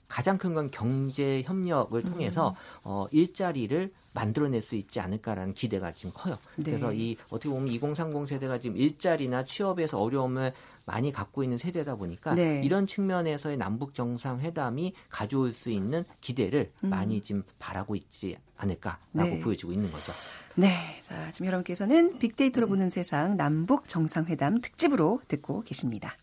[0.07, 2.55] 가장 큰 건 경제 협력을 통해서 음.
[2.83, 6.37] 어, 일자리를 만들어낼 수 있지 않을까라는 기대가 지금 커요.
[6.55, 6.63] 네.
[6.63, 10.53] 그래서 이 어떻게 보면 2030 세대가 지금 일자리나 취업에서 어려움을
[10.85, 12.61] 많이 갖고 있는 세대다 보니까 네.
[12.63, 16.89] 이런 측면에서의 남북 정상회담이 가져올 수 있는 기대를 음.
[16.89, 19.39] 많이 지금 바라고 있지 않을까라고 네.
[19.39, 20.13] 보여지고 있는 거죠.
[20.55, 20.71] 네.
[21.01, 26.15] 자, 지금 여러분께서는 빅데이터로 보는 세상 남북 정상회담 특집으로 듣고 계십니다.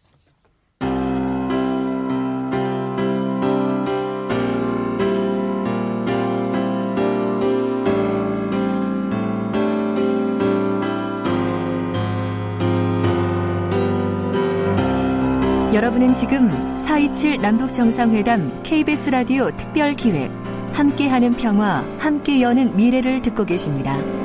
[15.72, 20.30] 여러분은 지금 4.27 남북정상회담 KBS 라디오 특별 기획
[20.74, 23.94] 함께하는 평화, 함께 여는 미래를 듣고 계십니다.
[23.96, 24.20] 오늘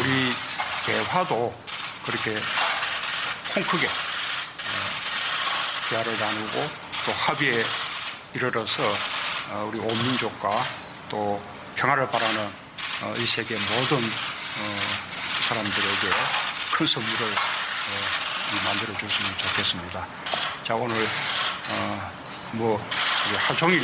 [0.00, 0.32] 우리
[0.86, 1.54] 대화도
[2.04, 2.34] 그렇게
[3.54, 4.70] 통 크게 어,
[5.88, 6.68] 대화를 나누고
[7.06, 7.62] 또 합의에
[8.34, 8.82] 이르러서
[9.52, 10.50] 어, 우리 온 민족과
[11.08, 11.40] 또
[11.76, 12.40] 평화를 바라는
[13.04, 13.98] 어, 이 세계 모든
[15.48, 16.08] 사람들에게
[16.72, 17.51] 큰 선물을 어,
[18.64, 20.06] 만들어 줬으면 좋겠습니다.
[20.64, 20.96] 자 오늘
[21.70, 22.12] 어,
[22.52, 22.84] 뭐
[23.38, 23.82] 하루 종일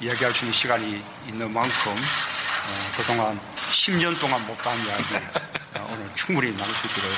[0.00, 5.14] 이야기할 수 있는 시간이 있는 만큼 어, 그동안 10년 동안 못한 이야기
[5.74, 7.08] 어, 오늘 충분히 나눌 수 있기를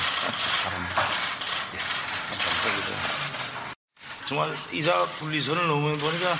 [0.63, 1.03] 바랍니다.
[1.73, 1.77] 예,
[2.29, 3.19] 감사합니다.
[4.27, 6.35] 정말 이자 분리선을 넘어 보니까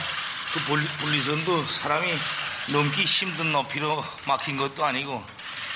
[0.53, 0.59] 그
[0.99, 2.07] 분리선도 사람이
[2.71, 5.23] 넘기 힘든 높이로 막힌 것도 아니고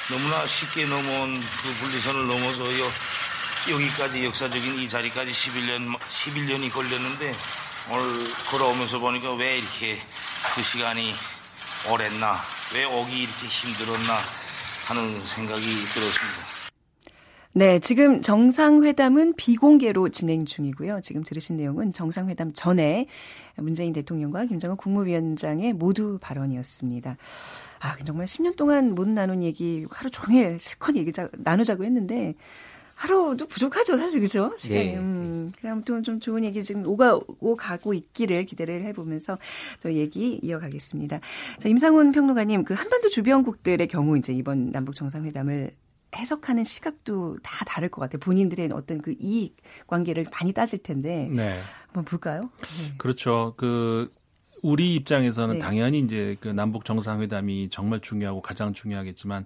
[0.10, 2.64] 너무나 쉽게 넘어온 그 분리선을 넘어서
[3.72, 7.32] 여기까지 역사적인 이 자리까지 11년, 11년이 걸렸는데
[7.92, 8.04] 오늘
[8.50, 9.98] 걸어오면서 보니까 왜 이렇게
[10.54, 11.12] 그 시간이
[11.92, 12.38] 오랬나,
[12.76, 14.18] 왜 오기 이렇게 힘들었나
[14.88, 16.54] 하는 생각이 들었습니다.
[17.56, 21.02] 네, 지금 정상회담은 비공개로 진행 중이고요.
[21.02, 23.06] 지금 들으신 내용은 정상회담 전에
[23.58, 27.16] 문재인 대통령과 김정은 국무위원장의 모두 발언이었습니다.
[27.80, 32.34] 아, 정말 10년 동안 못 나눈 얘기 하루 종일 실컷 얘기 나누자고 했는데
[32.96, 34.54] 하루도 부족하죠, 사실 그죠?
[34.58, 34.86] 시간이.
[34.86, 34.98] 네.
[34.98, 39.38] 음, 아무튼 좀 좋은 얘기 지금 오가 오가고 있기를 기대를 해보면서
[39.80, 41.20] 저 얘기 이어가겠습니다.
[41.60, 45.72] 자, 임상훈 평론가님, 그 한반도 주변국들의 경우 이제 이번 남북 정상회담을
[46.16, 48.20] 해석하는 시각도 다 다를 것 같아요.
[48.20, 51.28] 본인들의 어떤 그 이익 관계를 많이 따질 텐데.
[51.32, 51.58] 네.
[51.88, 52.42] 한번 볼까요?
[52.42, 52.96] 네.
[52.98, 53.54] 그렇죠.
[53.58, 54.12] 그
[54.62, 55.60] 우리 입장에서는 네.
[55.60, 59.46] 당연히 이제 그 남북 정상회담이 정말 중요하고 가장 중요하겠지만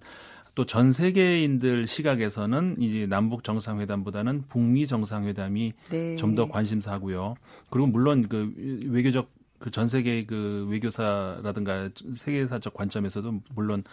[0.57, 6.15] 또 전 세계인들 시각에서는 이제 남북 정상회담보다는 북미 정상회담이 네.
[6.15, 7.35] 좀더 관심사고요.
[7.69, 8.51] 그리고 물론 그
[8.87, 13.83] 외교적 그 전 세계 그 외교사라든가 세계사적 관점에서도 물론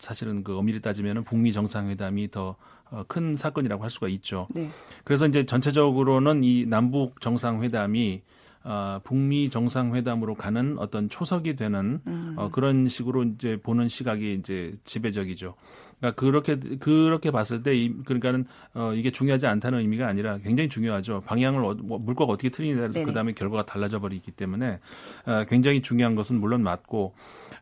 [0.00, 4.48] 사실은 그 엄밀히 따지면은 북미 정상회담이 더큰 어, 사건이라고 할 수가 있죠.
[4.50, 4.68] 네.
[5.04, 8.22] 그래서 이제 전체적으로는 이 남북 정상회담이
[8.64, 12.34] 어, 북미 정상회담으로 가는 어떤 초석이 되는 음.
[12.36, 15.54] 어, 그런 식으로 이제 보는 시각이 이제 지배적이죠.
[16.00, 21.22] 그러니까 그렇게 그렇게 봤을 때 이, 그러니까는 어, 이게 중요하지 않다는 의미가 아니라 굉장히 중요하죠.
[21.26, 24.78] 방향을 어, 뭐, 물꼬가 어떻게 틀리냐에 따라서 그 다음에 결과가 달라져 버리기 때문에
[25.26, 27.14] 어, 굉장히 중요한 것은 물론 맞고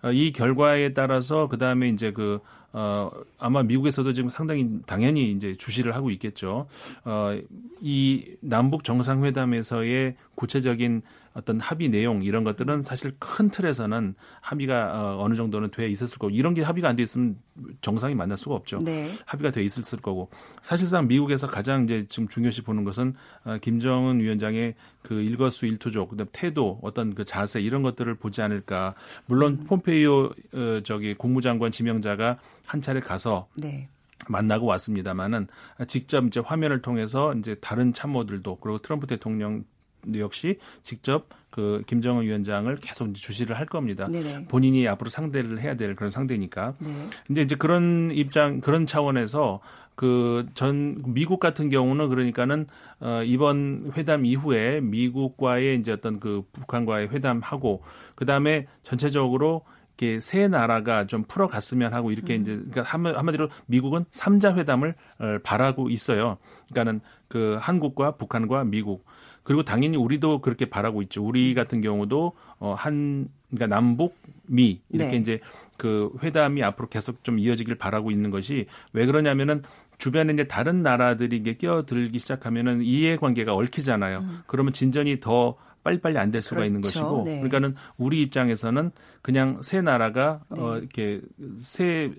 [0.03, 2.41] 어, 이 결과에 따라서 그 다음에 이제 그
[2.73, 6.67] 어, 아마 미국에서도 지금 상당히 당연히 이제 주시를 하고 있겠죠.
[7.05, 7.39] 어,
[7.81, 11.01] 이 남북 정상회담에서의 구체적인
[11.37, 16.31] 어떤 합의 내용 이런 것들은 사실 큰 틀에서는 합의가 어, 어느 정도는 돼 있었을 거고
[16.31, 17.37] 이런 게 합의가 안 돼 있으면
[17.83, 18.79] 정상이 만날 수가 없죠.
[18.79, 19.11] 네.
[19.27, 20.31] 합의가 돼 있었을 거고
[20.63, 26.81] 사실상 미국에서 가장 이제 지금 중요시 보는 것은 어, 김정은 위원장의 그 일거수일투족 그다음 태도
[26.83, 28.95] 어떤 그 자세 이런 것들을 보지 않을까.
[29.27, 29.67] 물론 음.
[29.67, 33.89] 폼페이오 어, 저기 국무장관 지명자가 한 차례 가서 네.
[34.29, 35.49] 만나고 왔습니다만은
[35.87, 39.65] 직접 이제 화면을 통해서 이제 다른 참모들도 그리고 트럼프 대통령
[40.15, 44.09] 역시 직접 그 김정은 위원장을 계속 주시를 할 겁니다.
[44.09, 44.47] 네네.
[44.49, 46.75] 본인이 앞으로 상대를 해야 될 그런 상대니까.
[46.79, 46.91] 네.
[47.27, 49.61] 근데 이제 그런 입장 그런 차원에서
[49.95, 52.67] 그 전 미국 같은 경우는 그러니까는
[53.01, 57.83] 어 이번 회담 이후에 미국과의 이제 어떤 그 북한과의 회담하고
[58.15, 59.63] 그다음에 전체적으로
[59.99, 62.43] 이렇게 세 나라가 좀 풀어갔으면 하고 이렇게 음.
[62.43, 66.37] 이제 그러니까 한마디로 미국은 삼자 회담을 어, 바라고 있어요.
[66.71, 69.07] 그러니까는 그 한국과 북한과 미국
[69.47, 71.25] 그리고 당연히 우리도 그렇게 바라고 있죠.
[71.25, 71.55] 우리 음.
[71.55, 74.17] 같은 경우도 어 한 그러니까 남북
[74.47, 75.17] 미 이렇게 네.
[75.19, 75.41] 이제
[75.77, 79.63] 그 회담이 앞으로 계속 좀 이어지길 바라고 있는 것이 왜 그러냐면은
[79.99, 84.19] 주변에 이제 다른 나라들이 이게 끼어들기 시작하면은 이해관계가 얽히잖아요.
[84.19, 84.43] 음.
[84.47, 85.57] 그러면 진전이 더
[85.87, 86.67] 빨리빨리 안 될 수가 그렇죠.
[86.67, 87.37] 있는 것이고 네.
[87.37, 88.91] 그러니까는 우리 입장에서는
[89.23, 90.61] 그냥 세 나라가 네.
[90.61, 91.21] 어 이렇게
[91.57, 92.11] 세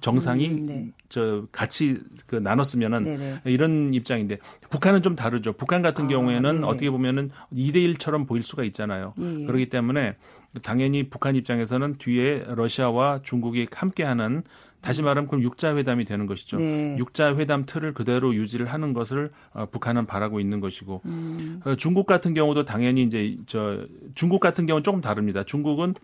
[0.00, 0.88] 정상이 음, 네.
[1.08, 1.98] 저 같이
[2.28, 3.40] 그 나눴으면은 네네.
[3.44, 3.52] 네.
[3.52, 4.38] 이런 입장인데
[4.70, 5.52] 북한은 좀 다르죠.
[5.54, 9.14] 북한 같은 아, 경우에는 네 어떻게 보면은 2대 1처럼 보일 수가 있잖아요.
[9.20, 9.46] 예, 예.
[9.46, 10.14] 그렇기 때문에
[10.62, 14.44] 당연히 북한 입장에서는 뒤에 러시아와 중국이 함께하는
[14.80, 16.58] 다시 말하면 그럼 육자 회담이 되는 것이죠.
[16.58, 16.96] 네.
[16.98, 21.60] 육자 회담 틀을 그대로 유지를 하는 것을 어, 북한은 바라고 있는 것이고 음.
[21.64, 25.42] 어, 중국 같은 경우도 당연히 이제 저 중국 같은 경우는 조금 다릅니다.
[25.42, 25.94] 중국은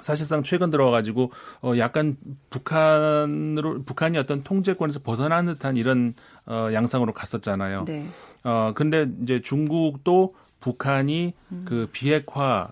[0.00, 1.32] 사실상 최근 들어와가지고
[1.62, 2.16] 어 약간
[2.50, 7.84] 북한으로 북한이 어떤 통제권에서 벗어난 듯한 이런 어 양상으로 갔었잖아요.
[7.86, 8.06] 네.
[8.44, 11.64] 어 근데 이제 중국도 북한이 음.
[11.66, 12.68] 그 비핵화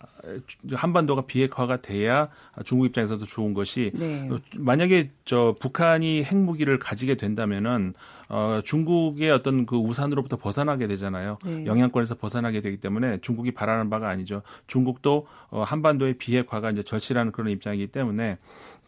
[0.72, 2.28] 한반도가 비핵화가 돼야
[2.64, 4.28] 중국 입장에서도 좋은 것이 네.
[4.57, 7.95] 만약에 저 북한이 핵무기를 가지게 된다면은
[8.30, 11.39] 어 중국의 어떤 그 우산으로부터 벗어나게 되잖아요.
[11.45, 11.66] 네.
[11.66, 14.43] 영향권에서 벗어나게 되기 때문에 중국이 바라는 바가 아니죠.
[14.66, 18.39] 중국도 어 한반도의 비핵화가 이제 절실한 그런 입장이기 때문에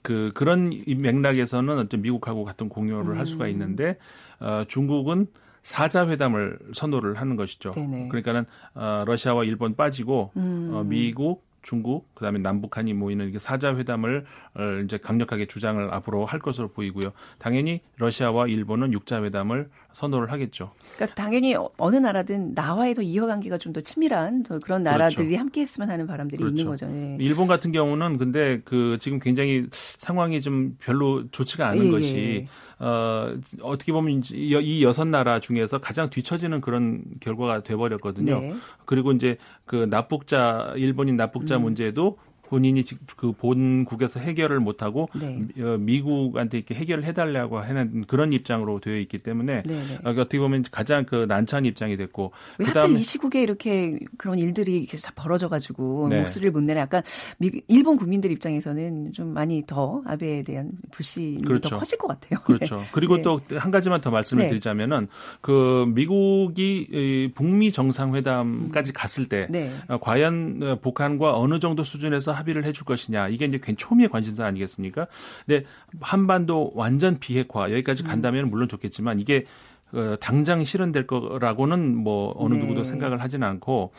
[0.00, 3.18] 그 그런 맥락에서는 어떤 미국하고 같은 공유를 음.
[3.18, 3.50] 할 수가 음.
[3.50, 3.98] 있는데
[4.40, 5.26] 어 중국은
[5.66, 7.72] 사자 회담을 선호를 하는 것이죠.
[7.72, 8.06] 네네.
[8.06, 8.44] 그러니까는
[8.74, 10.70] 어, 러시아와 일본 빠지고 음.
[10.72, 16.38] 어, 미국, 중국, 그다음에 남북한이 모이는 이게 사자 회담을 어, 이제 강력하게 주장을 앞으로 할
[16.38, 17.10] 것으로 보이고요.
[17.38, 20.72] 당연히 러시아와 일본은 육자 회담을 선호를 하겠죠.
[20.96, 25.38] 그러니까 당연히 어느 나라든 나와의도 이해관계가 좀 더 친밀한 그런 나라들이 그렇죠.
[25.38, 26.52] 함께 했으면 하는 바람들이 그렇죠.
[26.52, 26.86] 있는 거죠.
[26.86, 27.18] 네.
[27.20, 32.84] 일본 같은 경우는 근데 그 지금 굉장히 상황이 좀 별로 좋지가 않은 예, 것이 예.
[32.84, 38.40] 어 어떻게 보면 이 여섯 나라 중에서 가장 뒤처지는 그런 결과가 돼버렸거든요.
[38.40, 38.54] 네.
[38.86, 39.36] 그리고 이제
[39.66, 41.62] 그 납북자 일본인 납북자 음.
[41.62, 42.16] 문제도
[42.48, 42.82] 본인이
[43.16, 45.42] 그 본국에서 해결을 못하고 네.
[45.60, 49.98] 어, 미국한테 이렇게 해결을 해달라고 하는 그런 입장으로 되어 있기 때문에 네, 네.
[50.04, 55.08] 어, 어떻게 보면 가장 그 난처한 입장이 됐고 그다음에 이 시국에 이렇게 그런 일들이 계속
[55.08, 56.18] 다 벌어져가지고 네.
[56.18, 57.02] 목소리를 못 내는 약간
[57.38, 61.70] 미, 일본 국민들 입장에서는 좀 많이 더 아베에 대한 불신이 그렇죠.
[61.70, 62.40] 더 커질 것 같아요.
[62.46, 62.76] 그렇죠.
[62.76, 62.88] 네.
[62.92, 63.22] 그리고 네.
[63.22, 65.08] 또한 가지만 더 말씀을 드리자면은
[65.40, 69.48] 그 미국이 북미 정상회담까지 갔을 때
[69.88, 75.06] 어, 과연 북한과 어느 정도 수준에서 합의를 해줄 것이냐 이게 이제 괜 초미의 관심사 아니겠습니까?
[75.46, 75.64] 근데
[76.00, 78.08] 한반도 완전 비핵화 여기까지 음.
[78.08, 79.46] 간다면 물론 좋겠지만 이게
[79.92, 82.60] 어, 당장 실현될 거라고는 뭐 어느 네.
[82.60, 83.92] 누구도 생각을 하지는 않고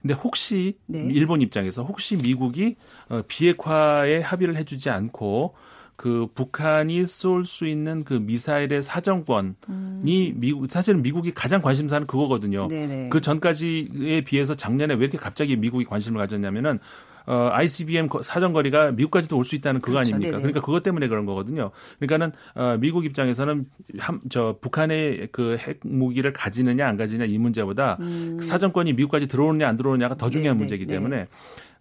[0.00, 0.98] 근데 혹시 네.
[1.10, 2.76] 일본 입장에서 혹시 미국이
[3.08, 5.54] 어, 비핵화에 합의를 해주지 않고
[5.96, 10.02] 그 북한이 쏠 수 있는 그 미사일의 사정권이 음.
[10.36, 12.68] 미국 사실은 미국이 가장 관심사는 그거거든요.
[12.68, 13.08] 네네.
[13.10, 16.80] 그 전까지에 비해서 작년에 왜 이렇게 갑자기 미국이 관심을 가졌냐면은
[17.26, 20.08] 어, ICBM 사정거리가 미국까지도 올 수 있다는 그거 그렇죠.
[20.14, 20.30] 아닙니까?
[20.32, 20.42] 네네.
[20.42, 21.70] 그러니까 그것 때문에 그런 거거든요.
[21.98, 23.66] 그러니까는 어, 미국 입장에서는
[23.98, 28.38] 한, 저 북한의 그 핵 무기를 가지느냐 안 가지느냐 이 문제보다 음.
[28.40, 30.62] 사정권이 미국까지 들어오느냐 안 들어오느냐가 더 중요한 네네.
[30.64, 31.26] 문제이기 때문에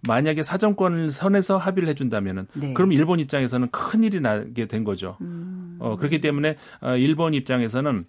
[0.08, 2.74] 만약에 사정권을 선에서 합의를 해준다면은 네.
[2.74, 5.18] 그럼 일본 입장에서는 큰 일이 나게 된 거죠.
[5.22, 5.78] 음.
[5.80, 8.06] 어, 그렇기 때문에 어, 일본 입장에서는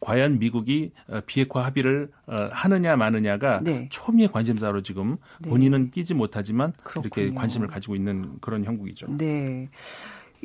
[0.00, 3.88] 과연 미국이 어, 비핵화 합의를 어, 하느냐 마느냐가 네.
[3.90, 5.50] 초미의 관심사로 지금 네.
[5.50, 7.10] 본인은 끼지 못하지만 그렇군요.
[7.10, 9.16] 그렇게 관심을 가지고 있는 그런 형국이죠.
[9.16, 9.68] 네.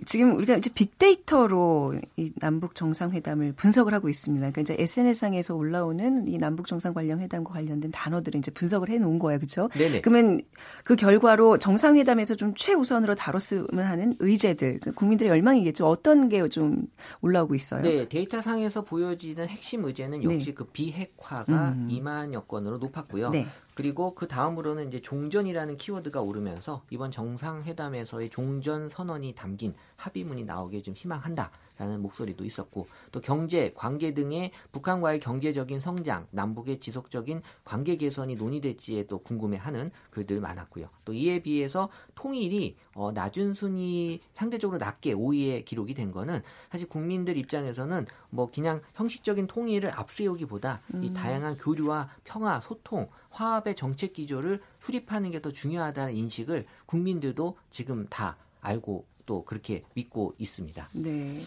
[0.06, 4.52] 지금 우리가 이제 빅데이터로 이 남북 정상회담을 분석을 하고 있습니다.
[4.52, 9.20] 그러니까 이제 SNS상에서 올라오는 이 남북 정상 관련 회담과 관련된 단어들을 이제 분석을 해 놓은
[9.20, 9.40] 거예요.
[9.40, 9.70] 그렇죠?
[9.74, 10.02] 네네.
[10.02, 10.40] 그러면
[10.84, 15.86] 그 결과로 정상회담에서 좀 최우선으로 다뤘으면 하는 의제들, 그 국민들의 열망이겠죠.
[15.88, 16.88] 어떤 게 좀
[17.22, 17.82] 올라오고 있어요?
[17.82, 20.54] 네, 데이터상에서 보여지는 핵심 의제는 역시 네.
[20.54, 21.88] 그 비핵화가 음.
[21.90, 23.30] 2만 여 건으로 높았고요.
[23.30, 23.48] 네.
[23.76, 30.94] 그리고 그 다음으로는 이제 종전이라는 키워드가 오르면서 이번 정상회담에서의 종전 선언이 담긴 합의문이 나오게 좀
[30.94, 31.52] 희망한다.
[31.80, 39.08] 라는 목소리도 있었고 또 경제, 관계 등의 북한과의 경제적인 성장, 남북의 지속적인 관계 개선이 논의될지에
[39.08, 40.90] 도 궁금해하는 글들 많았고요.
[41.04, 46.42] 또 이에 비해서 통일이 어, 낮은 순위 상대적으로 낮게 5위에 기록이 된 거는
[46.72, 51.04] 사실 국민들 입장에서는 뭐 그냥 형식적인 통일을 앞세우기보다 음.
[51.04, 58.08] 이 다양한 교류와 평화, 소통, 화합의 정책 기조를 수립하는 게 더 중요하다는 인식을 국민들도 지금
[58.08, 60.90] 다 알고 또 그렇게 믿고 있습니다.
[60.94, 61.44] 네.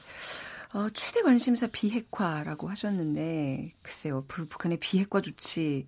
[0.74, 5.86] 어, 최대 관심사 비핵화라고 하셨는데 글쎄요 북한의 비핵화 조치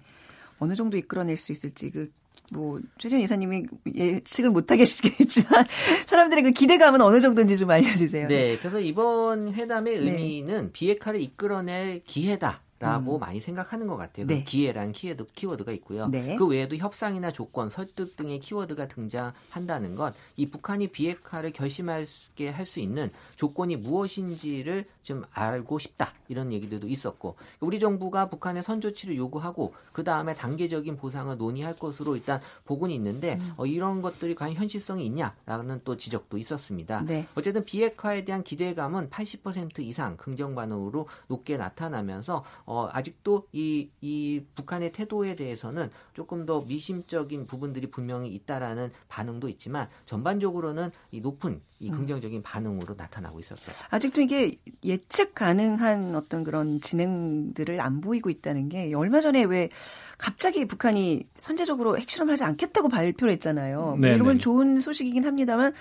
[0.59, 2.11] 어느 정도 이끌어낼 수 있을지 그
[2.53, 5.66] 뭐 최재현 이사님이 예측은 못하겠지만
[6.07, 8.28] 사람들의 그 기대감은 어느 정도인지 좀 알려주세요.
[8.28, 10.11] 네, 그래서 이번 회담의 네.
[10.11, 10.72] 의미는 네.
[10.72, 12.62] 비핵화를 이끌어낼 기회다.
[12.78, 13.20] 라고 음.
[13.20, 14.26] 많이 생각하는 것 같아요.
[14.26, 14.44] 네.
[14.44, 16.06] 기회라는 키워드, 키워드가 있고요.
[16.06, 16.36] 네.
[16.36, 22.80] 그 외에도 협상이나 조건, 설득 등의 키워드가 등장한다는 것, 이 북한이 비핵화를 결심하게 할 수
[22.80, 30.04] 있는 조건이 무엇인지를 좀 알고 싶다 이런 얘기들도 있었고, 우리 정부가 북한의 선조치를 요구하고 그
[30.04, 33.52] 다음에 단계적인 보상을 논의할 것으로 일단 보고는 있는데 음.
[33.56, 37.02] 어, 이런 것들이 과연 현실성이 있냐라는 또 지적도 있었습니다.
[37.06, 37.26] 네.
[37.34, 44.92] 어쨌든 비핵화에 대한 기대감은 80% 이상 긍정 반응으로 높게 나타나면서 어, 아직도 이, 이 북한의
[44.92, 51.96] 태도에 대해서는 조금 더 미심적인 부분들이 분명히 있다라는 반응도 있지만 전반적으로는 이 높은 이 음.
[51.96, 53.74] 긍정적인 반응으로 나타나고 있었어요.
[53.88, 59.70] 아직도 이게 예측 가능한 어떤 그런 진행들을 안 보이고 있다는 게 얼마 전에 왜
[60.18, 63.96] 갑자기 북한이 선제적으로 핵실험하지 않겠다고 발표를 했잖아요.
[63.98, 64.40] 네, 여러분 네.
[64.40, 65.72] 좋은 소식이긴 합니다만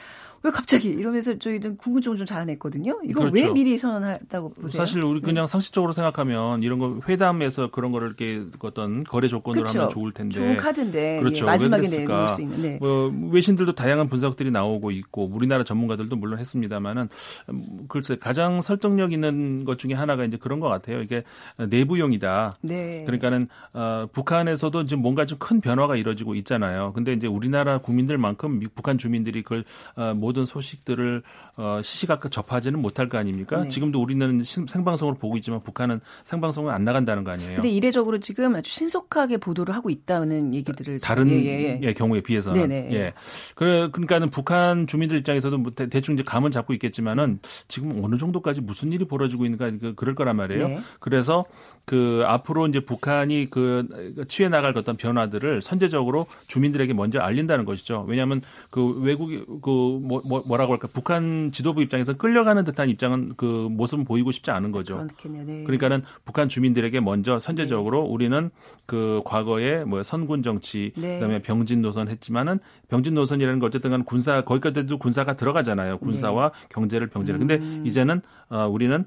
[0.48, 3.00] 왜 갑자기 이러면서 저희는 궁금증을 좀 자아냈거든요.
[3.04, 3.48] 이걸 그렇죠.
[3.48, 4.82] 왜 미리 선언했다고 보세요?
[4.82, 5.52] 사실 우리 그냥 네.
[5.52, 9.80] 상식적으로 생각하면 이런 거 회담에서 그런 거를 이렇게 어떤 거래 조건으로 그렇죠.
[9.80, 10.36] 하면 좋을 텐데.
[10.36, 11.46] 좋은 카드인데 그렇죠.
[11.46, 12.62] 예, 마지막에 내놓을 수 있는.
[12.62, 12.78] 네.
[12.80, 17.10] 뭐 외신들도 다양한 분석들이 나오고 있고 우리나라 전문가들도 물론 했습니다만은
[17.50, 21.02] 음, 글쎄 가장 설득력 있는 것 중에 하나가 이제 그런 것 같아요.
[21.02, 21.24] 이게
[21.58, 22.58] 내부용이다.
[22.62, 23.04] 네.
[23.06, 26.92] 그러니까는 어, 북한에서도 지금 뭔가 좀 큰 변화가 이루어지고 있잖아요.
[26.94, 29.64] 근데 이제 우리나라 국민들만큼 북한 주민들이 그걸
[29.96, 31.24] 어, 모든 소식들을
[31.58, 33.58] 어, 시시각각 접하지는 못할 거 아닙니까?
[33.58, 33.70] 네.
[33.70, 37.56] 지금도 우리는 생방송으로 보고 있지만 북한은 생방송은 안 나간다는 거 아니에요?
[37.56, 41.94] 근데 이례적으로 지금 아주 신속하게 보도를 하고 있다는 얘기들을 다른 예, 예, 예.
[41.94, 42.94] 경우에 비해서는 네네.
[42.94, 43.14] 예.
[43.56, 48.62] 그래 그러니까는 북한 주민들 입장에서도 뭐 대, 충 이제 감은 잡고 있겠지만은 지금 어느 정도까지
[48.62, 50.68] 무슨 일이 벌어지고 있는가 그, 그럴 거란 말이에요.
[50.68, 50.80] 네.
[51.00, 51.46] 그래서
[51.86, 53.88] 그 앞으로 이제 북한이 그
[54.28, 58.06] 취해 나갈 어떤 변화들을 선제적으로 주민들에게 먼저 알린다는 것이죠.
[58.08, 59.70] 왜냐하면 그 외국이 그
[60.02, 64.52] 뭐, 뭐, 뭐 라고 할까 북한 지도부 입장에서 끌려가는 듯한 입장은 그 모습은 보이고 싶지
[64.52, 65.08] 않은 거죠.
[65.26, 65.64] 네.
[65.64, 68.10] 그러니까는 북한 주민들에게 먼저 선제적으로 네.
[68.10, 68.50] 우리는
[68.86, 71.16] 그 과거에 뭐 선군 정치 네.
[71.16, 72.60] 그다음에 병진 노선 했지만은
[72.90, 75.98] 병진 노선이라는 거 어쨌든 간 군사 거기까지도 군사가 들어가잖아요.
[76.00, 76.68] 군사와 네.
[76.70, 77.40] 경제를 병제를.
[77.40, 77.84] 근데 음.
[77.86, 79.06] 이제는 어 우리는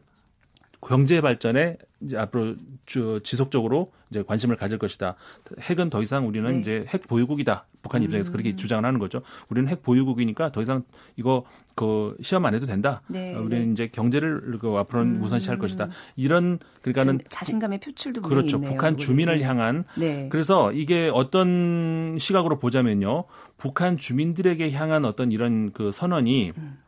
[0.81, 2.55] 경제 발전에 이제 앞으로
[2.87, 5.14] 주, 지속적으로 이제 관심을 가질 것이다.
[5.61, 6.59] 핵은 더 이상 우리는 네.
[6.59, 7.66] 이제 핵 보유국이다.
[7.83, 8.33] 북한 입장에서 음.
[8.33, 9.22] 그렇게 주장을 하는 거죠.
[9.51, 10.83] 우리는 핵 보유국이니까 더 이상
[11.16, 13.03] 이거 그 시험 안 해도 된다.
[13.09, 13.35] 네.
[13.35, 13.72] 어, 우리는 네.
[13.72, 15.22] 이제 경제를 그 앞으로는 음.
[15.22, 15.91] 우선시할 것이다.
[16.16, 18.57] 이런 그러니까는 자신감의 표출도 그렇죠.
[18.57, 19.45] 있네요, 북한 주민을 네.
[19.45, 20.28] 향한 네.
[20.31, 23.24] 그래서 이게 어떤 시각으로 보자면요.
[23.59, 26.78] 북한 주민들에게 향한 어떤 이런 그 선언이 음.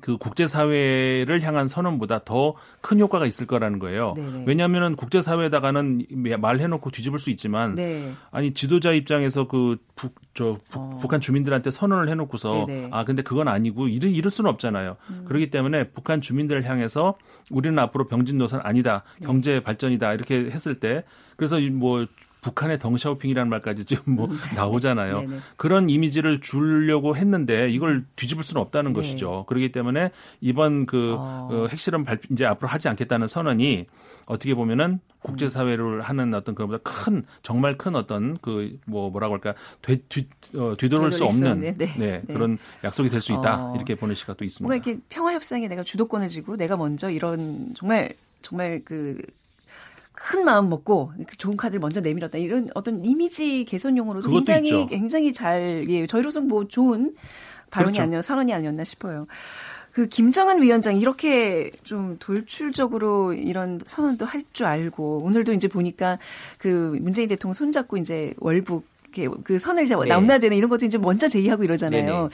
[0.00, 4.14] 그 국제사회를 향한 선언보다 더 큰 효과가 있을 거라는 거예요.
[4.16, 4.44] 네네.
[4.46, 6.06] 왜냐하면 국제사회에다가는
[6.38, 8.12] 말해놓고 뒤집을 수 있지만 네.
[8.30, 10.98] 아니 지도자 입장에서 그 북, 저 어.
[11.00, 12.88] 북한 주민들한테 선언을 해놓고서 네네.
[12.90, 14.96] 아 근데 그건 아니고 이럴, 이럴 수는 없잖아요.
[15.10, 15.24] 음.
[15.28, 17.16] 그렇기 때문에 북한 주민들을 향해서
[17.50, 19.26] 우리는 앞으로 병진 노선 아니다, 네.
[19.26, 21.04] 경제 발전이다 이렇게 했을 때
[21.36, 22.06] 그래서 뭐
[22.42, 24.38] 북한의 덩샤오핑이라는 말까지 지금 뭐 음.
[24.54, 25.20] 나오잖아요.
[25.20, 25.38] 네네.
[25.56, 29.00] 그런 이미지를 주려고 했는데 이걸 뒤집을 수는 없다는 네.
[29.00, 29.44] 것이죠.
[29.48, 30.10] 그렇기 때문에
[30.40, 31.48] 이번 그 어.
[31.50, 33.86] 어, 핵실험 발 이제 앞으로 하지 않겠다는 선언이
[34.26, 40.02] 어떻게 보면은 국제사회를 하는 어떤 그보다 큰 정말 큰 어떤 그 뭐 뭐라고 할까 되뒤
[40.08, 41.72] 뒤, 어, 뒤돌을 수 없는 네.
[41.76, 43.74] 네, 네, 그런 약속이 될 수 있다 어.
[43.76, 44.66] 이렇게 보는 시각도 있습니다.
[44.66, 49.20] 뭔가 이렇게 평화 협상에 내가 주도권을 쥐고 내가 먼저 이런 정말 정말 그
[50.22, 54.86] 큰 마음 먹고 그 좋은 카드를 먼저 내밀었다 이런 어떤 이미지 개선용으로도 굉장히 있죠.
[54.86, 57.14] 굉장히 잘 예, 저희로서는 뭐 좋은
[57.70, 58.02] 발언이 그렇죠.
[58.02, 59.26] 아니었 선언이 아니었나 싶어요.
[59.92, 66.18] 그 김정은 위원장 이렇게 좀 돌출적으로 이런 선언도 할 줄 알고 오늘도 이제 보니까
[66.58, 68.84] 그 문재인 대통령 손잡고 이제 월북
[69.44, 70.06] 그 선을 이제 네.
[70.06, 72.28] 남나대는 이런 것도 이제 먼저 제의하고 이러잖아요.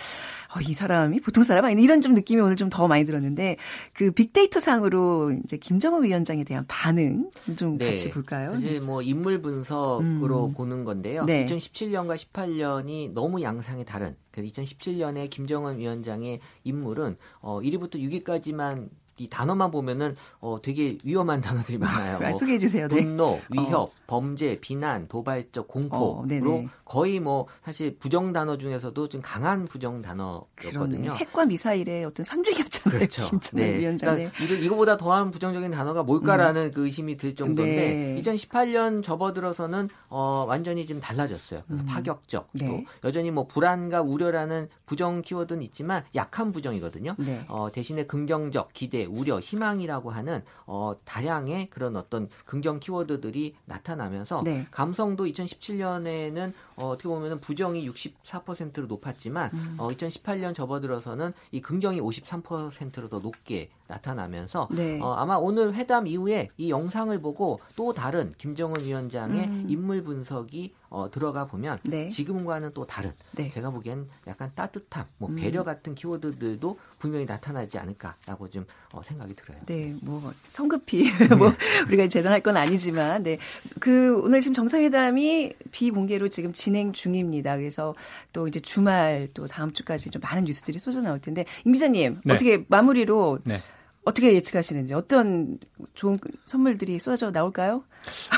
[0.54, 3.56] 어, 이 사람이 보통 사람 아니 이런 좀 느낌이 오늘 좀 더 많이 들었는데
[3.94, 7.92] 그 빅데이터 상으로 이제 김정은 위원장에 대한 반응 좀 네.
[7.92, 8.52] 같이 볼까요?
[8.54, 10.52] 사실 뭐 인물 분석으로 음.
[10.52, 11.24] 보는 건데요.
[11.24, 11.46] 네.
[11.46, 14.16] 2017년과 18년이 너무 양상이 다른.
[14.32, 18.88] 그 2017년에 김정은 위원장의 인물은 어 1위부터 6위까지만
[19.18, 22.18] 이 단어만 보면은 어 되게 위험한 단어들이 많아요.
[22.18, 22.88] 뭐 소개해 주세요.
[22.88, 22.96] 네.
[22.96, 23.88] 분노, 위협, 어.
[24.06, 31.14] 범죄, 비난, 도발적 공포로 어, 거의 뭐 사실 부정 단어 중에서도 좀 강한 부정 단어였거든요.
[31.14, 32.98] 핵과 미사일의 어떤 상징이었잖아요.
[32.98, 33.40] 그렇죠.
[33.52, 33.76] 네.
[33.76, 34.14] 위원장.
[34.14, 36.70] 그러니까 이거보다 더한 부정적인 단어가 뭘까라는 음.
[36.70, 38.22] 그 의심이 들 정도인데 네.
[38.22, 41.62] 2018년 접어들어서는 어 완전히 좀 달라졌어요.
[41.66, 41.86] 그래서 음.
[41.86, 42.68] 파격적 네.
[42.68, 47.16] 또 여전히 뭐 불안과 우려라는 부정 키워드는 있지만 약한 부정이거든요.
[47.18, 47.44] 네.
[47.48, 54.66] 어 대신에 긍정적 기대 우려, 희망이라고 하는 어, 다량의 그런 어떤 긍정 키워드들이 나타나면서 네.
[54.70, 59.74] 감성도 2017년에는 어, 어떻게 보면은 부정이 64%로 높았지만 음.
[59.78, 65.00] 어, 2018년 접어들어서는 이 긍정이 53%로 더 높게 나타나면서 네.
[65.00, 69.66] 어, 아마 오늘 회담 이후에 이 영상을 보고 또 다른 김정은 위원장의 음.
[69.68, 72.08] 인물 분석이 어, 들어가 보면 네.
[72.08, 73.50] 지금과는 또 다른 네.
[73.50, 75.36] 제가 보기엔 약간 따뜻함, 뭐 음.
[75.36, 79.58] 배려 같은 키워드들도 분명히 나타나지 않을까라고 좀 어, 생각이 들어요.
[79.66, 81.04] 네, 뭐 성급히
[81.36, 81.52] 뭐
[81.88, 83.36] 우리가 재단할 건 아니지만, 네,
[83.78, 87.58] 그 오늘 지금 정상회담이 비공개로 지금 진행 중입니다.
[87.58, 87.94] 그래서
[88.32, 92.32] 또 이제 주말 또 다음 주까지 좀 많은 뉴스들이 쏟아 나올 텐데 임 기자님 네.
[92.32, 93.58] 어떻게 마무리로 네.
[94.06, 95.58] 어떻게 예측하시는지 어떤
[95.94, 97.82] 좋은 선물들이 쏟아져 나올까요?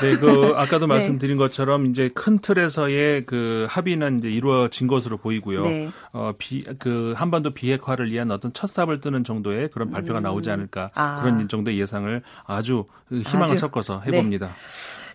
[0.01, 0.95] 네, 그 아까도 네.
[0.95, 5.61] 말씀드린 것처럼 이제 큰 틀에서의 그 합의는 이제 이루어진 것으로 보이고요.
[5.61, 5.89] 네.
[6.11, 10.23] 어, 비, 그 한반도 비핵화를 위한 어떤 첫 삽을 뜨는 정도의 그런 발표가 음.
[10.23, 11.21] 나오지 않을까 아.
[11.21, 13.57] 그런 정도의 예상을 아주 희망을 아주.
[13.57, 14.47] 섞어서 해봅니다.
[14.47, 14.53] 네.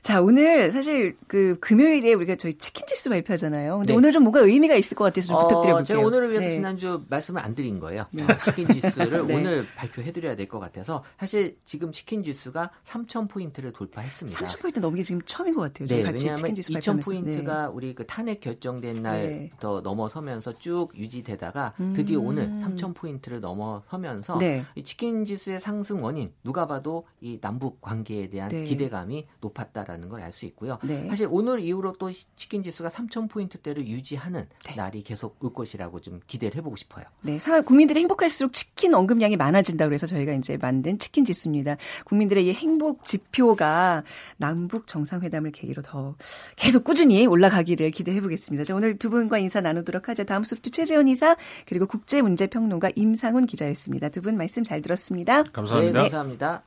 [0.05, 3.79] 자, 오늘 사실 그 금요일에 우리가 저희 치킨 지수 발표하잖아요.
[3.79, 3.97] 근데 네.
[3.97, 5.85] 오늘 좀 뭔가 의미가 있을 것 같아서 좀 어, 부탁드려볼게요.
[5.85, 6.53] 제가 오늘을 위해서 네.
[6.53, 8.05] 지난주 말씀을 안 드린 거예요.
[8.13, 8.27] 네.
[8.45, 9.35] 치킨 지수를 네.
[9.35, 14.47] 오늘 발표해드려야 될 것 같아서 사실 지금 치킨 지수가 3,000포인트를 돌파했습니다.
[14.47, 15.87] 3,000포인트 넘게 지금 처음인 것 같아요.
[15.89, 22.27] 네, 왜냐하면 2,000포인트가 우리 그 탄핵 결정된 날부터 넘어서면서 쭉 유지되다가 드디어 음.
[22.27, 24.39] 오늘 3,000포인트를 넘어서면서
[24.75, 30.23] 이 치킨 지수의 상승 원인 누가 봐도 이 남북 관계에 대한 기대감이 높았다라는 있다라는 걸
[30.23, 30.79] 알 수 있고요.
[30.83, 31.07] 네.
[31.09, 34.75] 사실 오늘 이후로 또 치킨 지수가 3천 포인트대를 유지하는 네.
[34.75, 37.05] 날이 계속 올 것이라고 좀 기대를 해보고 싶어요.
[37.21, 41.77] 네, 사람 국민들이 행복할수록 치킨 언급량이 많아진다 그래서 저희가 이제 만든 치킨 지수입니다.
[42.07, 44.03] 국민들의 이 행복 지표가
[44.37, 46.17] 남북 정상회담을 계기로 더
[46.57, 48.65] 계속 꾸준히 올라가기를 기대해 보겠습니다.
[48.65, 50.25] 자, 오늘 두 분과 인사 나누도록 하죠.
[50.25, 51.37] 다음 수업주 최재원 이사
[51.67, 54.09] 그리고 국제문제평론가 임상훈 기자였습니다.
[54.09, 55.43] 두 분 말씀 잘 들었습니다.
[55.53, 55.93] 감사합니다.
[55.93, 56.65] 네, 감사합니다.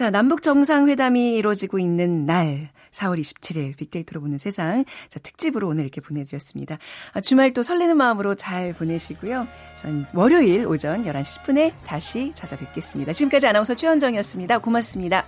[0.00, 4.86] 자, 남북 정상회담이 이루어지고 있는 날, 4월 27일 빅데이터로 보는 세상.
[5.10, 6.78] 자, 특집으로 오늘 이렇게 보내드렸습니다.
[7.12, 9.46] 아, 주말 또 설레는 마음으로 잘 보내시고요.
[9.78, 13.12] 전 월요일 오전 11시 10분에 다시 찾아뵙겠습니다.
[13.12, 14.60] 지금까지 아나운서 최현정이었습니다.
[14.60, 15.26] 고맙습니다.